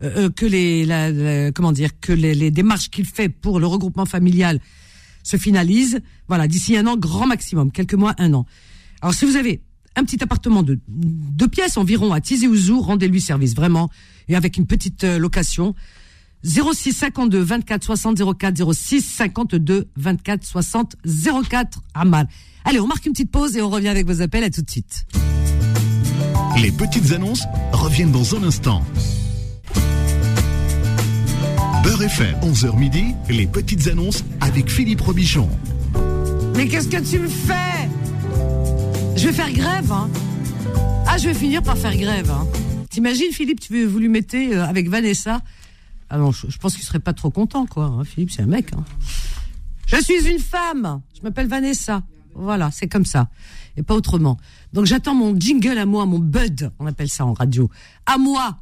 [0.04, 3.68] euh, euh, que les, la- comment dire, que les, les démarches qu'il fait pour le
[3.68, 4.60] regroupement familial
[5.24, 6.02] se finalisent.
[6.28, 8.46] Voilà, d'ici un an, grand maximum, quelques mois, un an.
[9.02, 9.62] Alors, si vous avez
[9.96, 13.90] un petit appartement de deux pièces environ à Tizi Ouzou, rendez-lui service, vraiment,
[14.30, 15.76] et avec une petite euh, location.
[16.44, 20.96] 06 52 24 60 04 06 52 24 60
[21.50, 22.28] 04 Amal.
[22.66, 24.44] Allez, on marque une petite pause et on revient avec vos appels.
[24.44, 25.06] À tout de suite.
[26.62, 28.84] Les petites annonces reviennent dans un instant.
[31.84, 35.50] Beurre FM, 11h midi, les petites annonces avec Philippe Robichon.
[36.56, 37.90] Mais qu'est-ce que tu me fais?
[39.16, 40.10] Je vais faire grève, hein.
[41.08, 42.46] Ah, je vais finir par faire grève, hein.
[42.90, 45.42] T'imagines, Philippe, tu veux, vous lui mettez euh, avec Vanessa
[46.14, 47.86] Ah non, je, je pense qu'il serait pas trop content, quoi.
[47.86, 48.04] hein.
[48.04, 48.74] Philippe, c'est un mec.
[48.78, 48.84] Hein.
[49.88, 51.02] Je suis une femme.
[51.18, 52.04] Je m'appelle Vanessa.
[52.36, 53.30] Voilà, c'est comme ça.
[53.78, 54.38] Et pas autrement.
[54.74, 57.70] Donc j'attends mon jingle à moi, mon bud, on appelle ça en radio.
[58.06, 58.58] À moi.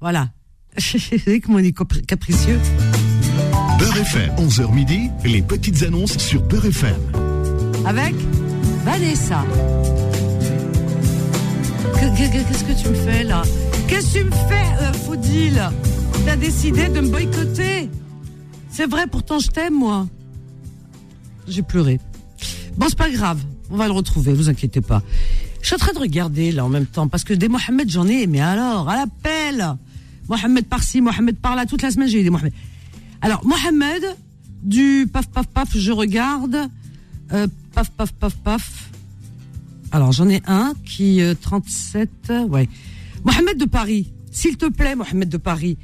[0.00, 0.30] Voilà.
[0.76, 2.60] Vous savez comment on est capri- capricieux?
[3.80, 6.94] Beurre FM, 11h midi, les petites annonces sur Beurre FM.
[7.84, 8.14] avec
[8.84, 9.44] Vanessa.
[11.94, 13.42] Que- que- que- Qu'est-ce que tu me fais là?
[13.88, 15.60] Qu'est-ce que tu me fais, euh, Faudil?
[16.24, 17.88] T'as décidé de me boycotter
[18.70, 20.06] C'est vrai, pourtant je t'aime, moi.
[21.48, 22.00] J'ai pleuré.
[22.76, 25.02] Bon, c'est pas grave, on va le retrouver, vous inquiétez pas.
[25.60, 28.06] Je suis en train de regarder là en même temps, parce que des Mohamed j'en
[28.06, 29.76] ai, mais alors, à l'appel
[30.28, 32.52] Mohamed par-ci, Mohamed par-là, toute la semaine j'ai eu des Mohamed.
[33.20, 34.16] Alors, Mohamed,
[34.62, 36.68] du paf paf paf, je regarde.
[37.32, 38.90] Euh, paf paf paf paf.
[39.92, 42.68] Alors, j'en ai un qui euh, 37, euh, ouais.
[43.24, 45.76] Mohamed de Paris, s'il te plaît, Mohamed de Paris,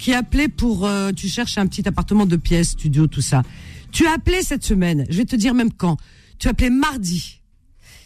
[0.00, 3.42] qui a appelé pour, euh, tu cherches un petit appartement de pièces, studio, tout ça.
[3.92, 5.98] Tu as appelé cette semaine, je vais te dire même quand.
[6.38, 7.40] Tu as appelé mardi,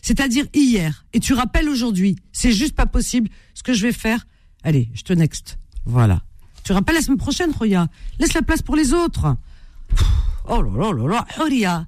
[0.02, 2.16] c'est-à-dire hier, et tu rappelles aujourd'hui.
[2.32, 3.30] C'est juste pas possible.
[3.54, 4.26] Ce que je vais faire,
[4.64, 5.58] allez, je te next.
[5.84, 6.20] Voilà.
[6.64, 7.88] Tu rappelles la semaine prochaine, Roya.
[8.18, 9.36] Laisse la place pour les autres.
[9.88, 10.04] Pff,
[10.46, 11.86] Oh là là là là, Horia.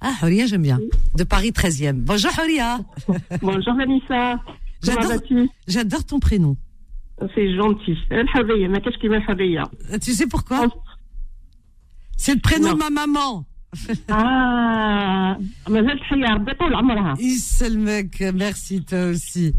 [0.00, 0.78] Ah, Horia, j'aime bien.
[1.14, 1.94] De Paris 13e.
[1.94, 2.80] Bonjour, Horia.
[3.40, 4.40] Bonjour Vanessa.
[5.66, 6.56] J'adore ton prénom.
[7.34, 7.96] C'est gentil.
[8.12, 8.24] Euh,
[10.00, 10.66] tu sais pourquoi
[12.16, 12.74] C'est le prénom non.
[12.74, 13.44] de ma maman.
[14.10, 15.36] ah,
[18.34, 19.54] merci toi aussi.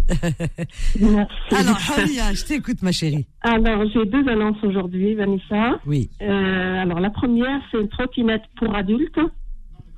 [1.51, 3.25] Alors, Haria, je t'écoute, ma chérie.
[3.41, 5.79] Alors, j'ai deux annonces aujourd'hui, Vanessa.
[5.87, 6.11] Oui.
[6.21, 9.19] Euh, alors, la première, c'est une trottinette pour adultes.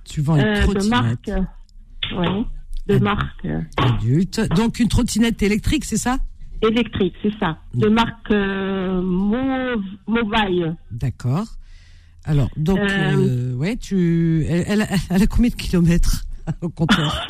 [0.05, 1.31] Tu vends une euh, trottinette De marque.
[2.17, 2.45] Oui,
[2.87, 3.47] de marque.
[3.77, 4.41] Adulte.
[4.55, 6.19] Donc, une trottinette électrique, c'est ça?
[6.67, 7.57] Électrique, c'est ça.
[7.73, 9.01] De marque euh,
[10.07, 10.75] Movile.
[10.91, 11.45] D'accord.
[12.25, 16.23] Alors, donc, Euh, euh, ouais, tu, elle, elle, elle a combien de kilomètres
[16.61, 17.27] au compteur?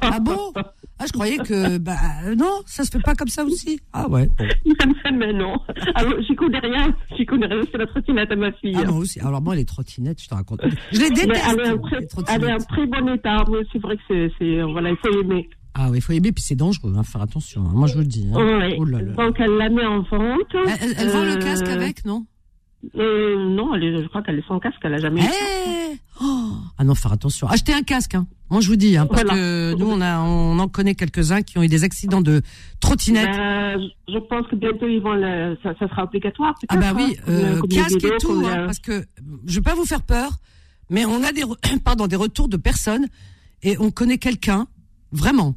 [0.00, 0.52] Ah bon?
[0.98, 1.96] Ah, je croyais que bah
[2.36, 3.80] non, ça se fait pas comme ça aussi.
[3.92, 4.28] Ah ouais.
[4.38, 4.46] bon.
[5.14, 5.56] Mais non.
[5.96, 6.94] Alors, j'y connais rien.
[7.16, 7.60] J'y connais rien.
[7.72, 8.74] C'est la trottinette à ma fille.
[8.76, 9.18] Ah moi aussi.
[9.20, 10.60] Alors moi les trottinettes, je te raconte.
[10.92, 11.44] Je les Mais déteste.
[11.50, 12.68] elle est en très, elle est en trottinettes.
[12.68, 13.44] très bon état.
[13.50, 15.48] Mais c'est vrai que c'est, c'est, voilà, il faut aimer.
[15.74, 17.62] Ah oui, il faut aimer puis c'est dangereux, hein, faire attention.
[17.62, 17.72] hein.
[17.74, 18.28] Moi je vous le dis.
[18.32, 18.36] hein.
[18.36, 18.76] Ouais.
[18.78, 19.12] Oh là là.
[19.14, 20.54] Donc, elle la met en vente.
[20.80, 22.26] Elle, vend le Euh, casque avec, non?
[22.96, 24.78] Euh, Non, elle est- je crois qu'elle est sans casque.
[24.82, 25.20] Elle a jamais.
[25.22, 27.46] Eh Oh Ah non, faire attention.
[27.48, 28.26] Achetez un casque, hein.
[28.50, 29.34] Moi je vous dis, hein, parce Voilà.
[29.38, 32.42] que nous on a, on en connaît quelques-uns qui ont eu des accidents de
[32.80, 33.30] trottinette.
[33.34, 36.54] Ben, je pense que bientôt ils vont le, ça, ça sera obligatoire.
[36.68, 39.06] Ah bah oui, euh, les casque et tout, hein, la- parce que
[39.46, 40.32] je vais pas vous faire peur,
[40.90, 43.06] mais on a des, re- pardon, des retours de personnes
[43.62, 44.66] et on connaît quelqu'un,
[45.12, 45.54] vraiment,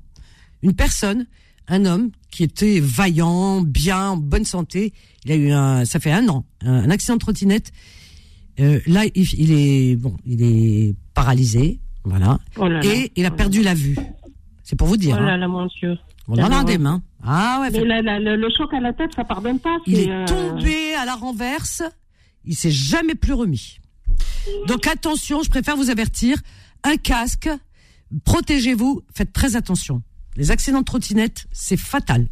[0.65, 1.27] une personne,
[1.67, 4.93] un homme qui était vaillant, bien, en bonne santé.
[5.23, 7.71] Il a eu un, ça fait un an, un, accident de trottinette.
[8.59, 12.85] Euh, là, il, il est bon, il est paralysé, voilà, Oh là là.
[12.85, 13.95] et il a perdu la vue.
[14.63, 15.15] C'est pour vous dire.
[15.19, 15.37] Oh là hein.
[15.37, 15.97] là, mon Dieu.
[16.27, 17.03] On en a des mains.
[17.23, 17.69] Ah ouais.
[17.69, 19.77] Mais fait- la- la- le, le choc à la tête, ça pardonne pas.
[19.85, 21.83] Il est euh, tombé à la renverse.
[22.43, 23.77] Il s'est jamais plus remis.
[24.67, 26.37] Donc attention, je préfère vous avertir.
[26.83, 27.49] Un casque,
[28.23, 30.01] protégez-vous, faites très attention.
[30.37, 32.27] Les accidents de trottinette, c'est fatal.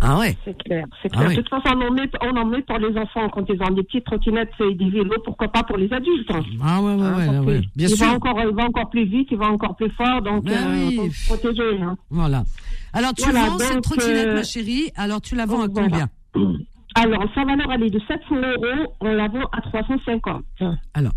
[0.00, 0.36] Ah ouais.
[0.44, 1.28] C'est clair, c'est Ah clair.
[1.28, 1.36] oui.
[1.36, 3.72] De toute façon, on en, met, on en met pour les enfants quand ils ont
[3.72, 6.30] des petites trottinettes et des vélos, pourquoi pas pour les adultes.
[6.30, 6.42] hein.
[6.62, 7.60] Ah ouais, ouais, Hein, ouais, parce ouais.
[7.76, 8.06] Bien il sûr.
[8.06, 10.86] Va encore, il va encore plus vite, il va encore plus fort, donc Ben euh,
[10.88, 10.96] oui.
[10.96, 11.80] faut se protéger.
[11.82, 11.96] hein.
[12.10, 12.44] Voilà.
[12.92, 14.90] Alors tu Voilà, vends cette donc, trottinette, euh, ma chérie.
[14.96, 16.08] Alors tu la vends à voilà.
[16.34, 16.58] combien?
[16.94, 20.42] Alors, sa valeur, elle est de 700 euros, on la vend à 350.
[20.94, 21.12] Alors,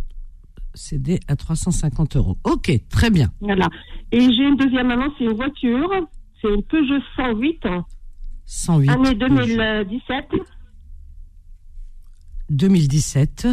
[0.73, 2.37] CD à 350 euros.
[2.43, 3.29] Ok, très bien.
[3.41, 3.67] Voilà.
[4.11, 5.89] Et j'ai une deuxième annonce, c'est une voiture,
[6.41, 7.63] c'est une Peugeot 108,
[8.45, 8.89] 108.
[8.89, 10.25] année 2017,
[12.49, 13.47] 2017.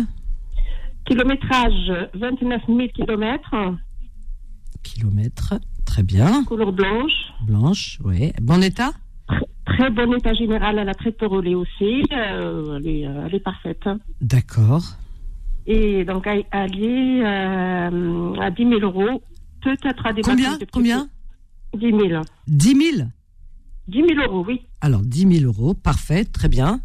[1.05, 3.55] kilométrage 29 000 kilomètres,
[4.83, 5.55] Kilomètres.
[5.85, 6.45] Très bien.
[6.45, 7.13] couleur blanche.
[7.47, 8.33] Blanche, oui.
[8.41, 8.91] Bon état?
[9.65, 12.03] Très bon état général, elle a très peu roulé aussi.
[12.13, 13.89] euh, elle, est, euh, elle est parfaite.
[14.21, 14.83] D'accord.
[15.67, 16.45] Et donc, elle,
[16.85, 19.21] est euh, à 10 000 euros.
[19.63, 20.57] Peut-être à des Combien?
[20.73, 21.09] Combien?
[21.77, 22.23] 10 000.
[22.49, 23.09] 10 000
[23.89, 24.63] 10 000 euros, oui.
[24.81, 26.81] Alors, 10 000 euros, parfait, très bien.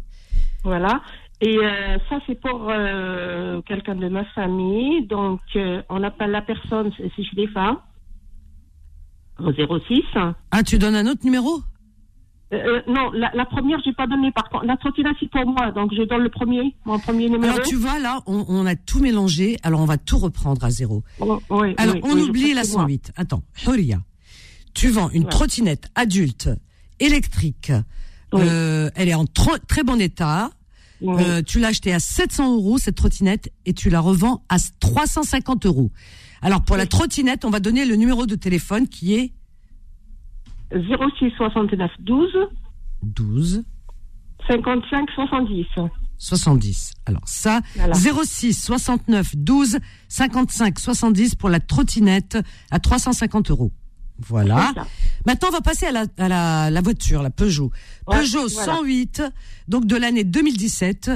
[0.62, 1.02] Voilà.
[1.40, 5.04] Et euh, ça, c'est pour euh, quelqu'un de ma famille.
[5.08, 7.58] Donc, euh, on appelle la personne, si je l'ai fait,
[9.40, 10.02] au 06.
[10.52, 11.60] Ah, tu donnes un autre numéro?
[12.52, 14.30] Euh, euh, non, la, la première, je n'ai pas donné.
[14.30, 15.72] Par contre, la trottinette, c'est pour moi.
[15.72, 17.52] Donc, je donne le premier, mon premier numéro.
[17.54, 20.70] Alors, tu vois, là, on, on a tout mélangé, alors on va tout reprendre à
[20.70, 21.02] zéro.
[21.18, 22.82] Oh, oui, Alors, oui, on oui, oublie la que c'est moi.
[22.84, 23.12] 108.
[23.16, 23.98] Attends, Horia,
[24.74, 25.30] tu vends une Ouais.
[25.30, 26.48] trottinette adulte,
[27.00, 27.72] électrique,
[28.32, 28.40] Oui.
[28.44, 30.50] euh, elle est en très bon état.
[31.00, 31.22] Oui.
[31.24, 35.66] Euh, tu l'as achetée à 700 euros, cette trottinette, et tu la revends à 350
[35.66, 35.90] euros.
[36.42, 39.32] Alors, pour la trottinette, on va donner le numéro de téléphone qui est
[40.70, 42.28] 06 69 12
[43.02, 43.64] 12
[44.48, 45.66] 55 70.
[46.18, 46.92] 70.
[47.06, 47.94] Alors ça, Voilà.
[47.94, 52.38] 06 69 12 55 70 pour la trottinette
[52.70, 53.72] à 350 euros.
[54.28, 54.72] Voilà.
[55.26, 57.70] Maintenant, on va passer à la, à la, la voiture, la Peugeot.
[58.06, 58.74] Ouais, Peugeot voilà.
[58.76, 59.22] 108,
[59.68, 61.10] donc de l'année 2017.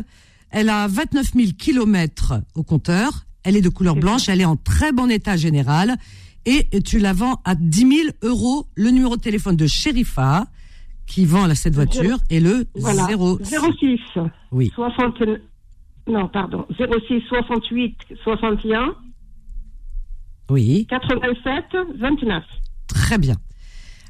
[0.51, 3.27] Elle a 29 000 kilomètres au compteur.
[3.42, 4.29] Elle est de couleur blanche.
[4.29, 5.97] Elle est en très bon état général.
[6.45, 7.92] Et tu la vends à 10 000
[8.23, 8.66] euros.
[8.77, 10.47] Le numéro de téléphone de Sherifa,
[11.07, 13.07] qui vend cette voiture, est le Voilà.
[13.07, 13.40] 0.
[13.42, 13.99] 06
[14.53, 14.71] Oui.
[14.75, 15.23] 60.
[16.09, 16.64] Non, pardon.
[16.79, 18.95] 06 68 61
[20.51, 20.87] Oui.
[20.88, 21.64] 87
[21.99, 22.45] 29.
[23.07, 23.37] Très bien.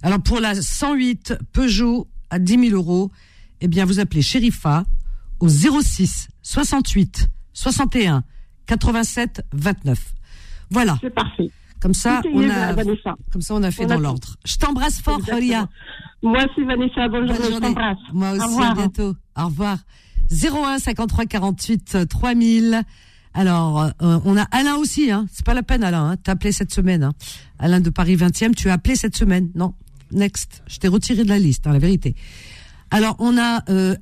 [0.03, 3.11] Alors pour la 108 Peugeot à 10 000 euros,
[3.61, 4.85] eh bien vous appelez Sherifa
[5.39, 8.25] au 06 68 61
[8.65, 10.15] 87 29.
[10.71, 10.97] Voilà.
[11.03, 11.51] C'est parfait.
[11.79, 12.75] Comme ça, on a,
[13.31, 14.37] comme ça, on a fait On dans l'ordre.
[14.47, 15.21] Je t'embrasse fort.
[15.31, 15.69] Horia.
[16.23, 17.07] Moi aussi, Vanessa.
[17.09, 17.55] Bonne Bonne journée.
[17.55, 17.99] Je t'embrasse.
[18.15, 19.15] Moi Au aussi, à bientôt.
[19.37, 19.77] Au revoir.
[20.31, 22.83] 01 53 48 3000.
[23.37, 25.27] Alors, euh, on a Alain aussi, hein.
[25.31, 26.17] C'est pas la peine, Alain, hein.
[26.17, 27.13] T'as appelé cette semaine, hein.
[27.59, 29.51] Alain de Paris 20e, tu as appelé cette semaine.
[29.55, 29.75] Non.
[30.11, 30.63] Next.
[30.67, 32.17] Je t'ai retiré de la liste, hein, la vérité.
[32.91, 33.95] Alors, on a, euh,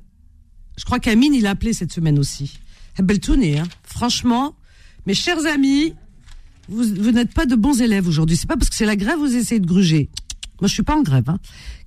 [0.77, 2.59] je crois qu'Amine, il a appelé cette semaine aussi.
[2.97, 3.65] Belle tournée, hein.
[3.83, 4.55] Franchement,
[5.05, 5.93] mes chers amis,
[6.69, 8.37] vous, vous n'êtes pas de bons élèves aujourd'hui.
[8.37, 10.09] C'est pas parce que c'est la grève, vous essayez de gruger.
[10.61, 11.39] Moi, je suis pas en grève, hein.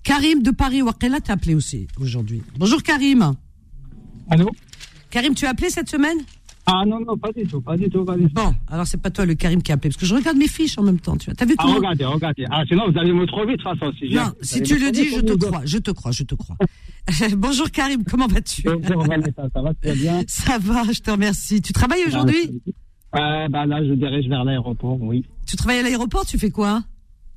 [0.02, 2.42] Karim de Paris, Wakela, t'as appelé aussi aujourd'hui.
[2.58, 3.32] Bonjour Karim.
[4.28, 4.50] Allô?
[5.08, 6.18] Karim, tu as appelé cette semaine?
[6.70, 8.34] Ah non, non, pas du tout, pas du tout, pas du tout.
[8.34, 10.48] Bon, alors c'est pas toi le Karim qui a appelé, parce que je regarde mes
[10.48, 11.34] fiches en même temps, tu vois.
[11.34, 12.44] T'as vu Ah, comment regardez, regardez.
[12.50, 13.90] Ah, sinon, vous allez me trouver de toute façon.
[13.98, 16.56] Si Non, si tu le dis, je te crois, je te crois, je te crois.
[17.38, 18.62] Bonjour Karim, comment vas-tu?
[18.64, 21.62] Bonjour, Vanessa, ça va très bien Ça va, je te remercie.
[21.62, 22.60] Tu travailles aujourd'hui?
[23.14, 25.24] Ouais, bah là, je dirige vers l'aéroport, oui.
[25.46, 26.82] Tu travailles à l'aéroport, tu fais quoi?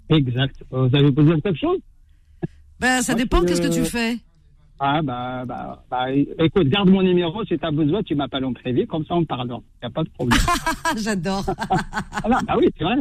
[0.09, 0.57] Exact.
[0.73, 1.79] Euh, Vous avez posé quelque chose?
[2.81, 4.17] Ben, ça Moi, dépend, qu'est-ce que tu fais?
[4.83, 7.45] Ah, bah, bah, bah, écoute, garde mon numéro.
[7.45, 8.87] Si tu as besoin, tu m'appelles en privé.
[8.87, 9.47] Comme ça, on parle.
[9.47, 10.39] Il n'y a pas de problème.
[10.97, 11.45] J'adore.
[11.47, 12.95] ah, non, bah oui, c'est vrai.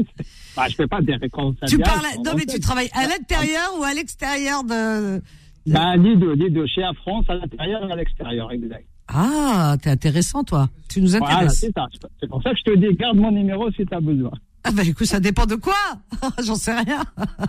[0.54, 1.56] Bah, je fais pas des réponses.
[1.66, 5.22] Tu parles, non, mais tu travailles à l'intérieur ou à l'extérieur de.
[5.66, 6.66] Bah, les deux, les deux.
[6.66, 8.84] Chez Air France, à l'intérieur et à l'extérieur, exact.
[9.08, 10.68] Ah, t'es intéressant, toi.
[10.90, 11.60] Tu nous Voilà, intéresses.
[11.60, 11.86] c'est ça.
[12.20, 14.32] C'est pour ça que je te dis, garde mon numéro si tu as besoin.
[14.64, 15.74] Ah, bah, écoute, ça dépend de quoi
[16.44, 17.02] J'en sais rien.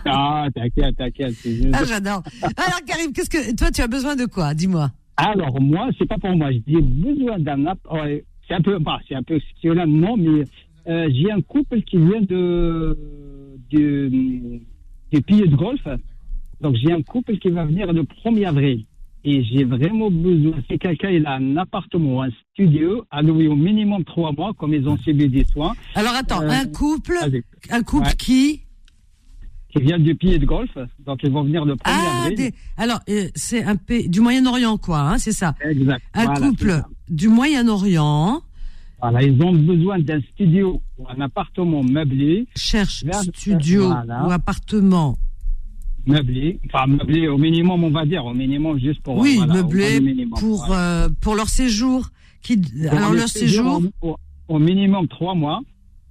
[0.06, 1.34] Ah, t'inquiète, t'inquiète.
[1.34, 2.22] c'est juste- Ah, j'adore.
[2.42, 3.54] Alors, Karim, qu'est-ce que.
[3.54, 4.54] Toi, tu as besoin de quoi?
[4.54, 4.90] Dis-moi.
[5.16, 6.50] Alors, moi, c'est pas pour moi.
[6.66, 7.78] J'ai besoin d'un app.
[7.92, 9.38] ouais, c'est un peu, bah, c'est un peu
[9.86, 10.44] non, mais
[10.88, 12.98] euh, j'ai un couple qui vient de,
[13.70, 14.60] du,
[15.12, 15.86] du pays de golf.
[16.60, 18.84] Donc, j'ai un couple qui va venir le 1er avril.
[19.24, 23.46] Et j'ai vraiment besoin, si quelqu'un il a un appartement ou un studio, à louer
[23.46, 27.14] au minimum trois mois, comme ils ont subi des soins, Alors, attends, Euh, un couple,
[27.70, 28.14] un couple Ouais.
[28.18, 28.62] qui.
[29.74, 30.70] qui vient du pays de golf.
[31.06, 32.36] Donc, ils vont venir le 1er Ah, avril.
[32.36, 36.02] des- alors, euh, c'est un pays du Moyen-Orient, quoi, hein, c'est ça Exact.
[36.12, 38.42] Un Voilà, couple du Moyen-Orient
[39.00, 44.26] Voilà, ils ont besoin d'un studio ou un appartement meublé, cherche Vers- studio voilà.
[44.26, 45.16] ou appartement.
[46.06, 50.00] Meublé, enfin meublé au minimum, on va dire, au minimum juste pour oui, voilà, meublé
[50.00, 51.04] minimum, pour voilà.
[51.04, 52.08] euh, pour leur séjour.
[52.42, 53.80] Qui, Pour alors le leur séjour,
[54.48, 55.60] au, minimum trois mois,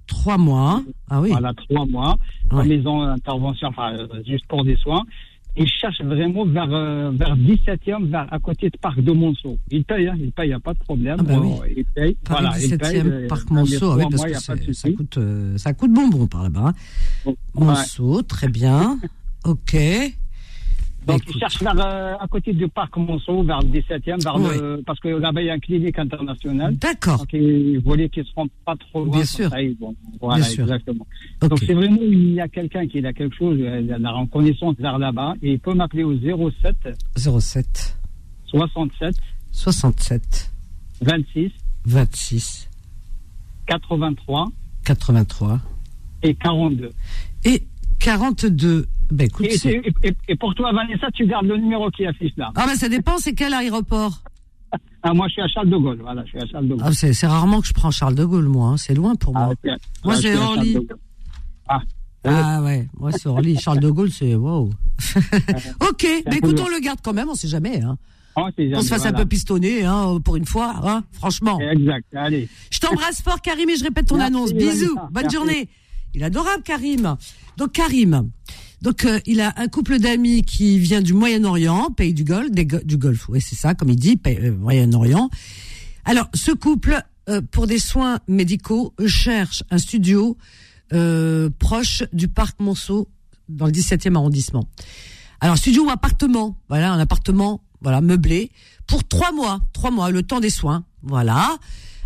[0.06, 0.82] trois mois.
[1.10, 1.28] Ah oui.
[1.30, 2.16] voilà trois mois,
[2.50, 2.60] Ouais.
[2.62, 5.02] en maison d'intervention, enfin euh, juste pour des soins.
[5.54, 9.58] Ils cherchent vraiment vers euh, vers 17e, vers à côté de Parc de Monceau.
[9.70, 11.16] Ils payent, hein, ils payent, y a pas de problème.
[11.20, 11.74] Ah bah Bon, oui.
[11.76, 13.02] Ils payent, Paris voilà, ils payent.
[13.02, 15.18] 17e, euh, Parc Monceau, ah oui, parce mois, que ça coûte,
[15.58, 16.72] ça coûte bonbon par là-bas.
[16.72, 16.74] hein.
[17.26, 17.34] Ouais.
[17.54, 18.98] Monceau, très bien.
[19.44, 19.76] Ok.
[21.04, 21.40] Bah, Donc, ils écoute.
[21.40, 24.56] cherchent vers, euh, à côté du parc Monceau, vers le 17e, vers Oui.
[24.56, 26.76] le, parce que là-bas, il y a une clinique internationale.
[26.76, 27.18] D'accord.
[27.18, 29.16] Donc, ils voulaient qu'ils ne se rendent pas trop loin.
[29.16, 29.50] Bien sûr.
[29.50, 29.76] ça, ils
[30.20, 30.62] voilà, Bien sûr.
[30.62, 31.04] exactement.
[31.40, 34.12] Donc, c'est vraiment, il y a quelqu'un qui a quelque chose, euh, il a la
[34.12, 36.76] reconnaissance vers là-bas, et il peut m'appeler au 07
[37.16, 37.96] 07
[38.46, 39.16] 67
[39.50, 40.52] 67
[41.00, 41.50] 26
[41.84, 42.68] 26
[43.66, 44.48] 83
[44.84, 45.60] 83
[46.22, 46.90] et 42.
[47.44, 47.66] et
[47.98, 48.86] 42.
[49.18, 49.46] Écoute,
[50.28, 52.50] Et, pour toi, Vanessa, tu gardes le numéro qui affiche là.
[52.54, 54.22] ah ben ça dépend, c'est quel aéroport
[55.02, 55.98] Ah, moi, je suis à Charles de Gaulle.
[56.00, 56.82] Voilà, je suis à Charles de Gaulle.
[56.84, 58.68] ah, c'est, rarement que je prends Charles de Gaulle, moi.
[58.68, 58.76] hein.
[58.76, 59.52] C'est loin pour moi.
[59.52, 59.68] Ah.
[60.04, 60.76] Moi, Ah, j'ai Orly.
[61.68, 61.80] Ah,
[62.24, 63.58] Ah ouais, moi c'est Orly.
[63.58, 64.70] Charles de Gaulle, c'est wow.
[65.80, 67.82] ok, mais peu écoute, on le garde quand même, on sait jamais.
[67.82, 67.96] Hein.
[68.36, 71.58] oh, On se fasse un peu pistonner, hein, pour une fois, hein, franchement.
[71.60, 72.48] Exact, allez.
[72.70, 74.52] Je t'embrasse fort, Karim, et je répète ton Merci, annonce.
[74.54, 75.36] Bisous, bonne Merci.
[75.36, 75.68] journée.
[76.14, 77.16] Il est adorable, Karim.
[77.56, 78.30] Donc, Karim,
[78.82, 82.96] donc euh, il a un couple d'amis qui vient du Moyen-Orient, pays du Golfe, du
[82.96, 85.30] Golfe, oui, c'est ça, comme il dit, euh, Moyen-Orient.
[86.04, 90.36] Alors, ce couple, euh, pour des soins médicaux, cherche un studio
[90.92, 93.08] euh, proche du parc Monceau,
[93.48, 94.68] dans le 17e arrondissement.
[95.40, 98.50] Alors, studio ou appartement, voilà, un appartement, voilà, meublé,
[98.86, 101.56] pour trois mois, trois mois, le temps des soins, voilà.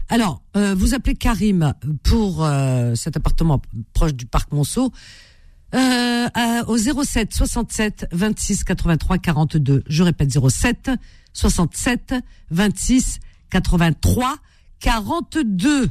[0.09, 1.73] Alors, euh, vous appelez Karim
[2.05, 3.61] pour euh, cet appartement
[3.93, 4.93] proche du parc Monceau
[5.77, 9.85] euh, au 07 67 26 83 42.
[9.87, 10.91] Je répète 07
[11.33, 12.15] 67
[12.51, 13.19] 26
[13.51, 14.37] 83
[14.81, 15.89] 42.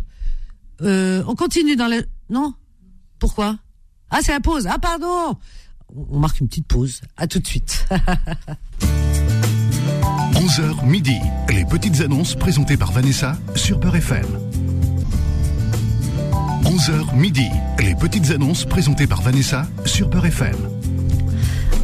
[0.82, 2.54] Euh, on continue dans le non?
[3.20, 3.58] Pourquoi?
[4.10, 4.68] Ah, c'est la pause.
[4.70, 5.38] Ah, pardon.
[6.10, 7.02] On marque une petite pause.
[7.18, 7.88] À tout de suite.
[10.34, 11.18] 11h midi.
[11.50, 14.26] Les petites annonces présentées par Vanessa sur Peur FM.
[16.66, 17.48] 11h midi.
[17.80, 20.56] Les petites annonces présentées par Vanessa sur Peur FM.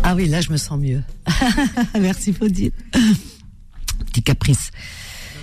[0.03, 1.03] Ah oui, là, je me sens mieux.
[2.01, 2.71] Merci, Faudine.
[4.07, 4.71] Petit caprice.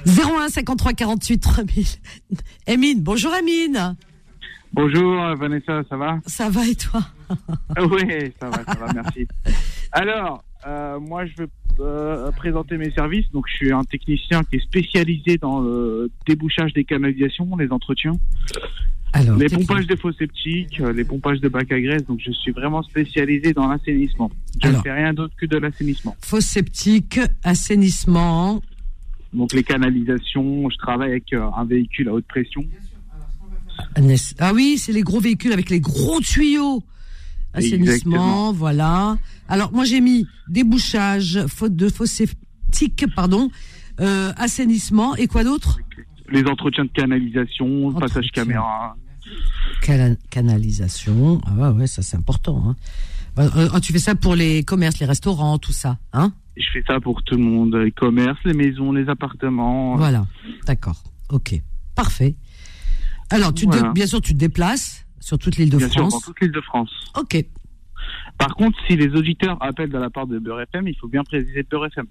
[0.07, 1.85] 01 53 48 3000.
[2.67, 3.97] Emine, bonjour Emine.
[4.73, 6.19] Bonjour Vanessa, ça va?
[6.27, 7.01] Ça va et toi?
[7.79, 9.27] Oui, ça va, ça va, merci.
[9.93, 11.49] Alors, euh, moi je veux
[11.81, 13.31] euh, présenter mes services.
[13.33, 18.15] Donc je suis un technicien qui est spécialisé dans le débouchage des canalisations, les entretiens,
[19.13, 22.05] Alors, les pompages de fosses septiques, euh, les pompages de bacs à graisse.
[22.07, 24.31] Donc je suis vraiment spécialisé dans l'assainissement.
[24.63, 26.17] Je ne fais rien d'autre que de l'assainissement.
[26.23, 28.63] Fosse septique, assainissement.
[29.33, 32.65] Donc les canalisations, je travaille avec euh, un véhicule à haute pression.
[33.99, 36.83] N'est- Ah oui, c'est les gros véhicules avec les gros tuyaux.
[37.55, 38.53] Assainissement, Exactement.
[38.53, 39.19] voilà.
[39.49, 43.51] Alors moi j'ai mis débouchage, faute de fosse septique, pardon,
[44.01, 45.79] euh, assainissement et quoi d'autre?
[46.31, 48.07] Les entretiens de canalisation, Entretien.
[48.09, 48.97] passage caméra.
[49.83, 51.41] Cana- canalisation.
[51.47, 52.63] Ah ouais, ouais, ça c'est important.
[52.67, 52.77] Hein.
[53.39, 56.33] Euh, euh, tu fais ça pour les commerces, les restaurants, tout ça, hein?
[56.57, 59.97] Je fais ça pour tout le monde, les commerces, les maisons, les appartements.
[59.97, 60.27] Voilà,
[60.67, 61.55] d'accord, ok,
[61.95, 62.35] parfait.
[63.31, 63.93] Alors, tu te- Voilà.
[63.93, 66.15] bien sûr, tu te déplaces sur toute l'île de Bien sûr, France.
[66.15, 66.91] dans toute l'île de France.
[67.17, 67.45] Ok,
[68.39, 71.23] Par contre, si les auditeurs appellent de la part de Beurre FM, il faut bien
[71.25, 72.07] préciser Beurre FM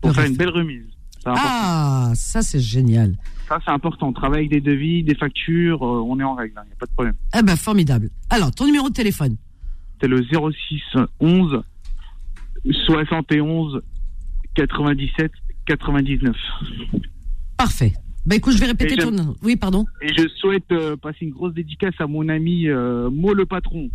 [0.00, 0.84] pour Beurre faire une belle remise.
[1.24, 3.16] Ah, ça c'est génial.
[3.48, 4.08] Ça, c'est important.
[4.08, 6.76] On travaille avec des devis, des factures, euh, on est en règle, il n'y a
[6.78, 7.14] pas de problème.
[7.38, 8.10] Eh ben formidable.
[8.30, 9.36] Alors, ton numéro de téléphone
[10.00, 10.80] C'est le 06
[11.20, 11.62] 11
[12.86, 13.80] 71
[14.54, 15.32] 97
[15.66, 16.36] 99.
[17.56, 17.92] Parfait.
[18.24, 19.34] Ben écoute, je vais répéter j'aime- ton.
[19.42, 19.84] Oui, pardon.
[20.00, 23.90] Et je souhaite euh, passer une grosse dédicace à mon ami euh, Mo le patron.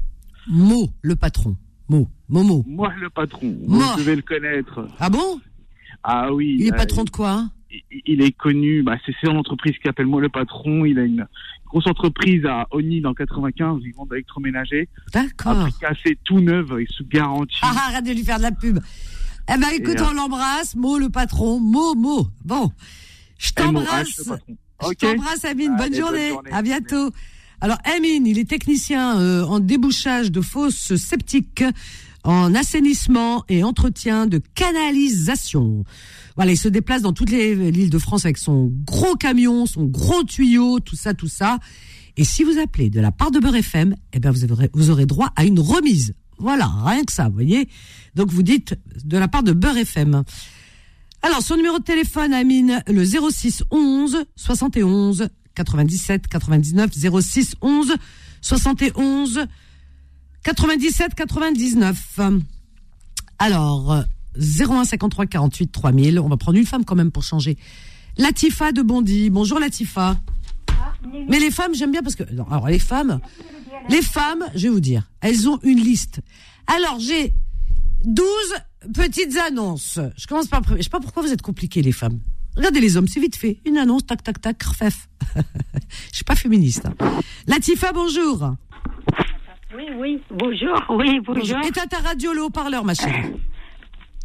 [0.49, 1.55] Mo, le patron.
[1.89, 2.63] Mo, Momo.
[2.67, 3.55] Moi le patron.
[3.65, 3.79] Mo.
[3.79, 4.85] Vous devez le connaître.
[4.99, 5.39] Ah bon?
[6.03, 6.57] Ah oui.
[6.59, 7.31] Il est euh, patron de quoi?
[7.31, 7.51] hein
[8.05, 10.85] il- est connu, bah, c'est son entreprise qui s'appelle Moi le patron.
[10.85, 11.27] Il a une
[11.65, 13.81] grosse entreprise à Oni dans le 95.
[13.85, 14.87] Ils vendent d'électroménager.
[15.13, 15.67] D'accord.
[15.83, 17.57] Assez tout neuf et sous garantie.
[17.61, 18.79] Ah, arrête de lui faire de la pub.
[19.53, 20.75] Eh ben écoute, Et, euh, on l'embrasse.
[20.75, 21.59] Mo, le patron.
[21.59, 22.27] Mo, Mo.
[22.43, 22.71] Bon.
[23.37, 24.23] Je t'embrasse.
[24.25, 24.57] patron.
[24.83, 25.69] Je t'embrasse, Amine.
[25.77, 26.29] Bonne Allez, bonne journée.
[26.29, 26.51] journée.
[26.51, 27.11] À bientôt.
[27.61, 31.63] Alors, Amine, il est technicien euh, en débouchage de fosses septiques,
[32.23, 35.83] en assainissement et entretien de canalisation.
[36.35, 39.85] Voilà, il se déplace dans toutes les l'île de France avec son gros camion, son
[39.85, 41.59] gros tuyau, tout ça, tout ça.
[42.17, 45.05] Et si vous appelez de la part de Beurre FM, eh vous aurez, vous aurez
[45.05, 46.15] droit à une remise.
[46.39, 47.67] Voilà, rien que ça, vous voyez.
[48.15, 50.23] Donc vous dites de la part de Beurre FM.
[51.23, 57.95] Alors, son numéro de téléphone, Amine, le 06 11 71 97 99 06 11
[58.41, 59.47] 71
[60.43, 62.19] 97 99.
[63.39, 64.01] Alors, euh,
[64.37, 66.19] 01 53 48 3000.
[66.19, 67.57] On va prendre une femme quand même pour changer.
[68.17, 69.29] Latifa de Bondy.
[69.29, 70.17] Bonjour Latifa.
[71.29, 73.19] Mais les femmes, j'aime bien parce que non, alors les femmes,
[73.89, 76.21] les femmes, je vais vous dire, elles ont une liste.
[76.65, 77.33] Alors j'ai
[78.05, 78.25] 12
[78.93, 79.99] petites annonces.
[80.17, 82.19] Je commence par, je sais pas pourquoi vous êtes compliqués les femmes.
[82.55, 83.59] Regardez les hommes, c'est vite fait.
[83.65, 85.07] Une annonce, tac tac tac, crfef.
[85.35, 86.87] je suis pas féministe.
[86.87, 87.21] hein.
[87.45, 88.55] Latifa, bonjour.
[89.77, 91.57] Oui, oui, bonjour, oui, bonjour.
[91.65, 93.33] Éteins ta radio, le haut-parleur, ma chérie.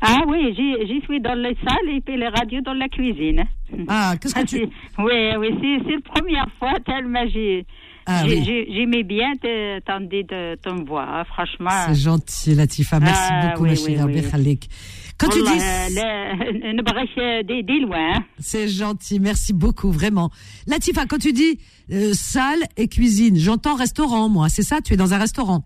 [0.00, 3.44] Ah oui, j'y suis dans les salles et puis les radios dans la cuisine.
[3.86, 4.56] Ah, qu'est-ce que tu...
[4.58, 7.64] c'est- Oui, oui, c'est la première fois tellement j'ai...
[8.06, 8.42] Ah oui.
[8.44, 11.70] J'aimais bien te- t'entendre ton voix, hein, franchement.
[11.86, 12.98] C'est gentil, Latifa.
[12.98, 14.02] Merci Ah, beaucoup, oui, ma chérie.
[14.02, 14.68] oui.
[15.22, 15.48] Quand tu dis.
[18.38, 20.30] C'est gentil, merci beaucoup, vraiment.
[20.66, 21.60] Latifa, hein, quand tu dis
[21.92, 25.64] euh, salle et cuisine, j'entends restaurant, moi, c'est ça Tu es dans un restaurant?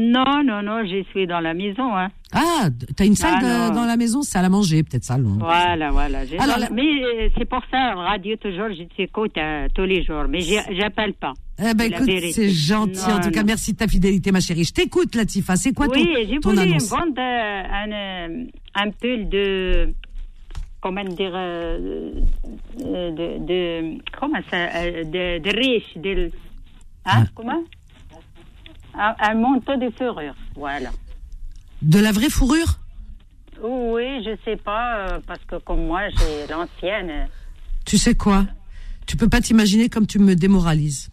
[0.00, 1.96] Non, non, non, je suis dans la maison.
[1.96, 2.08] Hein.
[2.32, 5.22] Ah, t'as une salle Ah, de- dans la maison, salle à manger, peut-être salle.
[5.22, 5.36] non?
[5.38, 6.20] Voilà, voilà.
[6.38, 10.24] Alors, la- Mais euh, c'est pour ça, radio, toujours, je t'écoute euh, tous les jours.
[10.28, 11.32] Mais j'appelle pas.
[11.58, 13.00] Eh ben écoute, c'est gentil.
[13.08, 14.64] Non, en tout cas, merci de ta fidélité, ma chérie.
[14.64, 15.56] Je t'écoute, Latifa.
[15.56, 19.88] C'est quoi ton, oui, j'ai voulu vendre euh, un, un pull de.
[20.80, 21.32] Comment dire.
[21.34, 22.12] euh,
[22.78, 23.98] de, de.
[24.18, 24.66] Comment ça
[25.04, 25.96] De, de riche.
[25.96, 26.30] De,
[27.04, 27.62] hein, Comment?
[28.94, 30.34] Un, un manteau de fourrure.
[30.56, 30.90] Voilà.
[31.82, 32.78] De la vraie fourrure?
[33.62, 37.10] Oui, je sais pas, euh, parce que comme moi, j'ai l'ancienne.
[37.10, 37.26] euh.
[37.84, 38.46] Tu sais quoi?
[39.06, 41.08] Tu peux pas t'imaginer comme tu me démoralises.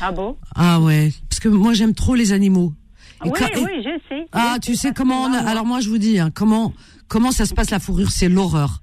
[0.00, 0.36] Ah bon?
[0.54, 2.72] Ah ouais, parce que moi j'aime trop les animaux.
[3.24, 4.26] Et Oui, quand- et- oui, je sais.
[4.32, 6.74] Ah, Je tu sais comment on a- alors moi je vous dis hein, comment
[7.08, 8.82] comment ça se passe la fourrure, c'est l'horreur.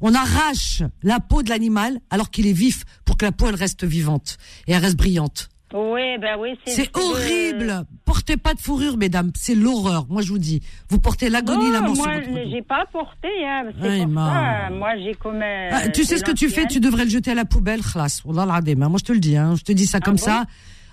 [0.00, 3.54] On arrache la peau de l'animal alors qu'il est vif pour que la peau elle
[3.54, 5.48] reste vivante et elle reste brillante.
[5.74, 6.72] Oui, ben oui, c'est.
[6.72, 7.84] C'est horrible.
[8.04, 9.30] Portez pas de fourrure, mesdames.
[9.34, 10.06] C'est l'horreur.
[10.08, 10.60] Moi, je vous dis.
[10.88, 12.08] Vous portez l'agonie, la mort moi,
[12.50, 13.28] j'ai pas porté.
[13.44, 14.70] Hein, Ouais, pour ça.
[14.70, 15.40] Moi, j'ai comme.
[15.42, 16.66] Ah, tu sais ce que tu fais?
[16.66, 18.22] Tu devrais le jeter à la poubelle, khlas.
[18.26, 18.88] Hein.
[18.88, 19.36] Moi, je te le dis.
[19.36, 19.54] Hein.
[19.56, 20.22] Je te dis ça comme bon?
[20.22, 20.44] ça.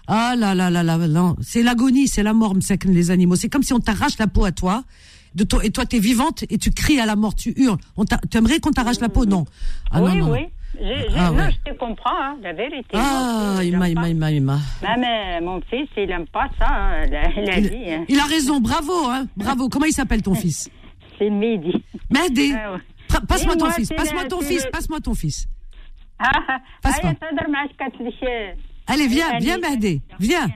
[0.08, 1.36] Ah là là là là, non.
[1.42, 3.36] C'est l'agonie, c'est la mort, comme les animaux.
[3.36, 4.84] C'est comme si on t'arrache la peau à toi.
[5.36, 7.78] De toi, et toi, t'es vivante et tu cries à la mort, tu hurles.
[7.98, 9.26] On t'a- tu aimerais qu'on t'arrache la peau?
[9.28, 9.46] Non.
[9.92, 10.32] Ah oui, non, non.
[10.34, 10.48] oui.
[11.16, 12.90] Ah, non, je te comprends, hein, la vérité.
[12.94, 13.88] Ah, fils, Ima,
[14.82, 17.92] Non, mais mon fils, il n'aime pas ça, hein, la, la il, vie.
[17.92, 18.06] Hein.
[18.08, 18.94] Il a raison, bravo,
[19.36, 19.68] bravo.
[19.70, 20.70] Comment il s'appelle ton fils?
[21.20, 21.74] C'est Mehdi.
[22.10, 22.54] Mehdi.
[23.28, 23.90] Passe-moi ton, fils.
[23.90, 25.48] Passe la, ton fils, passe-moi ton fils,
[26.20, 28.30] passe-moi ton fils.
[28.88, 30.48] Allez, viens, viens, Mehdi, viens.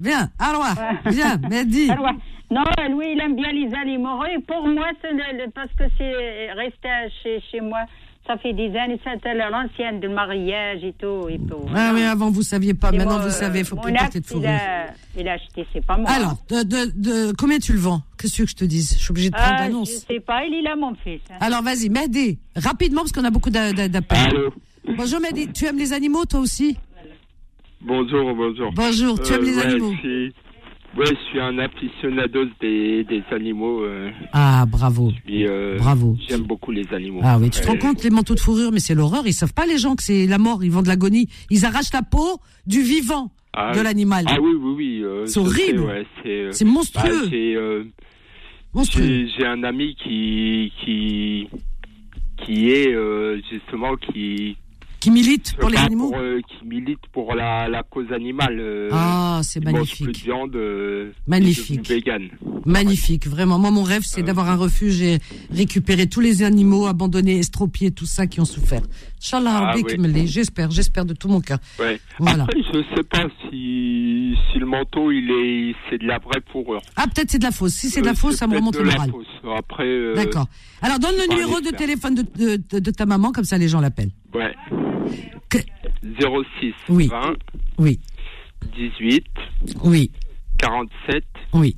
[0.00, 0.74] Viens, Arwa,
[1.06, 1.90] viens, Mehdi.
[2.48, 4.24] Non, lui, il aime bien les animaux.
[4.26, 6.88] Et pour moi, c'est parce que c'est resté
[7.20, 7.80] chez, chez moi.
[8.26, 11.28] Ça fait des années, c'était l'ancienne du mariage et tout.
[11.28, 11.64] Et tout.
[11.74, 14.18] Ah oui, avant vous saviez pas, Et maintenant moi, vous savez, faut mon plus porter
[14.18, 14.48] de ex, il fourrure.
[14.50, 16.10] a, il a acheté, c'est pas moi.
[16.10, 18.02] Alors, de, de, de- combien tu le vends?
[18.18, 18.94] Qu'est-ce que tu veux que je te dise?
[18.98, 19.90] Je suis obligée de prendre ah, je l'annonce.
[20.08, 21.20] sais pas, il est là, mon fils.
[21.30, 21.36] hein.
[21.40, 24.34] Alors vas-y, Mehdi, rapidement parce qu'on a beaucoup d'a- d'a- d'appels.
[24.96, 26.76] Bonjour Mehdi, tu aimes les animaux toi aussi?
[27.80, 28.72] Bonjour, bonjour.
[28.74, 29.92] Bonjour, tu aimes les ouais, animaux?
[30.02, 30.30] je
[30.96, 33.82] Ouais, je suis un aficionados des, des animaux.
[33.82, 35.12] euh, Ah, bravo.
[35.26, 36.16] puis, euh, Bravo.
[36.26, 37.20] J'aime beaucoup les animaux.
[37.22, 39.22] Ah oui, tu te rends compte les manteaux de fourrure, mais c'est l'horreur.
[39.26, 40.64] Ils savent pas les gens que c'est la mort.
[40.64, 41.28] Ils vendent de l'agonie.
[41.50, 44.24] Ils arrachent la peau du vivant Ah, de l'animal.
[44.28, 45.00] Ah oui, oui, oui.
[45.04, 45.80] euh, C'est horrible.
[45.80, 46.06] ouais,
[46.54, 47.28] c'est monstrueux.
[47.30, 47.90] bah,
[48.74, 49.26] Monstrueux.
[49.38, 51.48] J'ai un ami qui qui
[52.44, 52.94] qui est
[53.50, 54.56] justement qui
[55.06, 58.58] Qui milite pour les bat animaux pour, euh, qui milite pour la, la cause animale.
[58.58, 60.02] euh, Ah, c'est il mange magnifique.
[60.04, 60.56] plus de viande.
[60.56, 61.88] euh, Magnifique.
[61.88, 62.28] vegan.
[62.64, 63.56] Magnifique, vraiment.
[63.60, 64.04] Moi, mon rêve, Euh.
[64.04, 65.20] c'est d'avoir un refuge et
[65.52, 68.82] récupérer tous les animaux abandonnés, estropiés, tout ça qui ont souffert.
[69.22, 70.26] Inch'Allah, Ah, oui.
[70.26, 71.58] J'espère, j'espère de tout mon cœur.
[71.78, 72.00] Ouais.
[72.18, 72.42] Voilà.
[72.42, 76.82] Après, je sais pas si si le manteau il est c'est de la vraie fourrure.
[76.96, 77.74] Ah, peut-être c'est de la fausse.
[77.74, 79.12] Si c'est de la Euh, fausse, ça me remonte le moral.
[79.56, 79.86] Après.
[79.86, 80.46] euh, D'accord.
[80.82, 83.68] Alors, donne le numéro de téléphone de, de, de- de ta maman, comme ça les
[83.68, 84.10] gens l'appellent.
[84.34, 84.52] Ouais.
[85.48, 85.58] Que-
[86.02, 87.06] 06 Oui.
[87.08, 87.34] 20
[87.78, 87.98] Oui,
[88.76, 89.24] 18
[89.84, 90.10] oui,
[90.58, 91.76] 47 oui.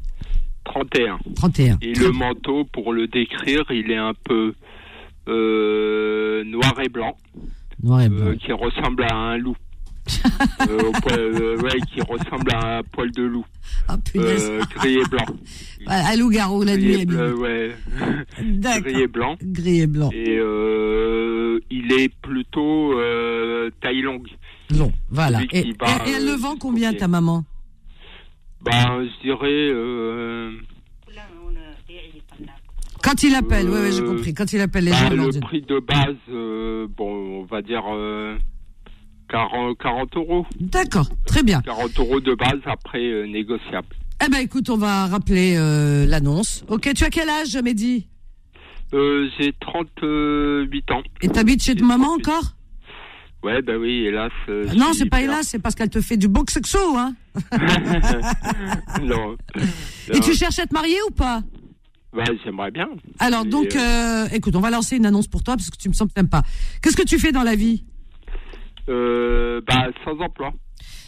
[0.64, 1.18] 31.
[1.36, 1.78] 31.
[1.80, 4.54] Et le manteau, pour le décrire, il est un peu
[5.28, 7.16] euh, noir et blanc,
[7.82, 8.34] Noir et euh, blanc.
[8.36, 9.56] qui ressemble à un loup.
[10.68, 13.44] Euh, poil- euh, ouais, qui ressemble à un poil de loup.
[13.88, 13.96] Ah.
[14.16, 15.24] Euh, gris et blanc.
[15.86, 17.40] À loup-garou, la nuit, bleu, nuit.
[17.40, 17.76] ouais.
[18.82, 19.36] Gris et blanc.
[19.42, 20.10] Gris et blanc.
[20.12, 24.28] Et euh, il est plutôt euh, taille longue.
[24.76, 25.40] Long, voilà.
[25.52, 26.98] Et, et- va, et elle euh, le vend combien, ok.
[26.98, 27.44] ta maman?
[28.62, 29.70] Ben, je dirais.
[29.72, 30.50] Euh,
[33.02, 34.34] Quand il appelle, oui, oui, j'ai Euh, compris.
[34.34, 37.82] Quand il appelle les bah, gens, le prix de base, euh, bon, on va dire
[37.90, 38.36] euh,
[39.28, 40.46] 40, 40 euros.
[40.60, 41.60] D'accord, très bien.
[41.62, 43.88] 40 euros de base, après euh, négociable.
[44.24, 46.64] Eh ben, écoute, on va rappeler euh, l'annonce.
[46.68, 48.08] Ok, tu as quel âge, Mehdi?
[48.94, 51.02] Euh, J'ai 38 ans.
[51.22, 52.54] Et t'habites chez ta maman encore?
[53.44, 54.32] Ouais, ben oui, hélas.
[54.48, 57.14] euh, je Non, c'est pas hélas, c'est parce qu'elle te fait du bon sexo, hein.
[59.02, 59.36] non.
[60.10, 60.20] Et Non.
[60.20, 61.42] tu cherches à te marier ou pas?
[62.12, 62.88] Ouais, j'aimerais bien.
[63.20, 63.76] Alors, donc,
[64.32, 66.28] écoute, on va lancer une annonce pour toi parce que tu me sens que t'aimes
[66.30, 66.42] pas.
[66.82, 67.84] Qu'est-ce que tu fais dans la vie?
[68.88, 70.52] Euh, bah, sans emploi.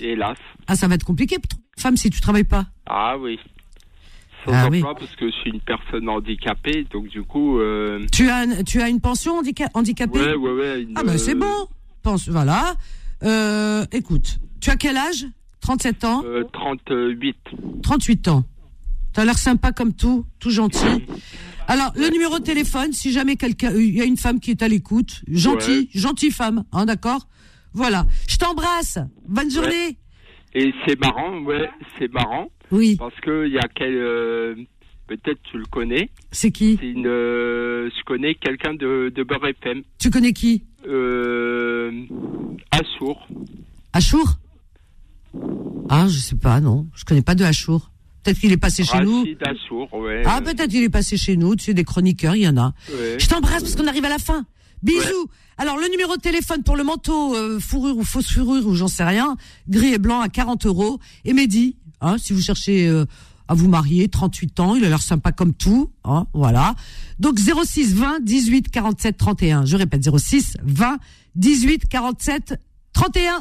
[0.01, 0.39] Hélas.
[0.67, 2.67] Ah, ça va être compliqué pour trouver une femme si tu travailles pas.
[2.87, 3.39] Ah oui.
[4.47, 4.79] Sans Ah oui.
[4.79, 7.59] emploi parce que je suis une personne handicapée, donc du coup.
[7.59, 10.83] Euh, Tu as, tu as une pension handica- handicapée ouais, ouais, ouais.
[10.83, 11.67] une, Ah, ben, c'est euh, bon.
[12.03, 12.75] Pense, voilà.
[13.23, 15.27] Euh, écoute, tu as quel âge?
[15.61, 16.23] 37 ans?
[16.25, 17.37] Euh, 38.
[17.83, 18.45] 38 ans.
[19.13, 21.05] T'as l'air sympa comme tout, tout gentil.
[21.69, 24.63] Alors, le numéro de téléphone, si jamais quelqu'un, il y a une femme qui est
[24.63, 27.27] à l'écoute, gentille, gentille femme, hein, d'accord?
[27.73, 28.07] Voilà.
[28.29, 28.99] Je t'embrasse.
[29.29, 29.97] Bonne journée.
[30.55, 32.49] Et c'est marrant, ouais, c'est marrant.
[32.73, 32.97] Oui.
[32.99, 34.55] Parce que il y a quel, euh,
[35.07, 36.11] peut-être tu le connais.
[36.33, 39.83] C'est qui C'est une, euh, je connais quelqu'un de, de Beurre FM.
[39.99, 41.93] Tu connais qui Euh,
[42.73, 43.29] Assour.
[43.93, 44.39] Achour
[45.89, 46.87] Ah, je sais pas, non.
[46.95, 47.91] Je connais pas de Achour.
[48.25, 49.25] Peut-être qu'il est passé chez nous.
[49.43, 50.23] Assour, ouais.
[50.27, 51.57] Ah, peut-être qu'il est passé chez nous.
[51.57, 52.73] Tu sais, des chroniqueurs, il y en a.
[52.93, 53.17] Ouais.
[53.19, 54.45] Je t'embrasse parce qu'on arrive à la fin.
[54.83, 55.29] Bisous.
[55.59, 58.89] Alors, le numéro de téléphone pour le manteau, euh, fourrure ou fausse fourrure ou j'en
[58.89, 59.37] sais rien,
[59.69, 60.99] gris et blanc à 40 euros.
[61.25, 63.05] Et Mehdi, hein, si vous cherchez euh,
[63.47, 66.75] à vous marier, 38 ans, il a l'air sympa comme tout, hein, voilà.
[67.19, 69.67] Donc 06 20 18 47 31.
[69.67, 70.99] Je répète 06 20
[71.35, 72.55] 18 47
[72.93, 73.41] 31.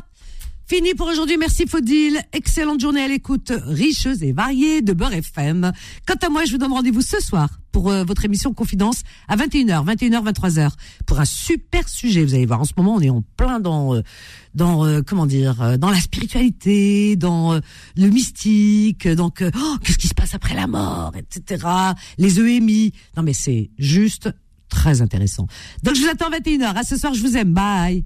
[0.70, 1.36] Fini pour aujourd'hui.
[1.40, 2.22] Merci Faudil.
[2.32, 5.72] Excellente journée à l'écoute richeuse et variée de Beurre FM.
[6.06, 9.36] Quant à moi, je vous donne rendez-vous ce soir pour euh, votre émission Confidence à
[9.36, 10.70] 21h, 21h, 23h
[11.08, 12.24] pour un super sujet.
[12.24, 14.02] Vous allez voir, en ce moment, on est en plein dans, euh,
[14.54, 17.60] dans euh, comment dire, euh, dans la spiritualité, dans
[17.98, 19.08] le mystique.
[19.08, 21.66] Donc, oh, qu'est-ce qui se passe après la mort, etc.
[22.20, 22.94] Les EMI.
[23.18, 24.30] Non, mais c'est juste
[24.70, 25.48] très intéressant.
[25.82, 26.76] Donc, je vous attends à 21h.
[26.76, 27.54] À ce soir, je vous aime.
[27.54, 28.06] Bye.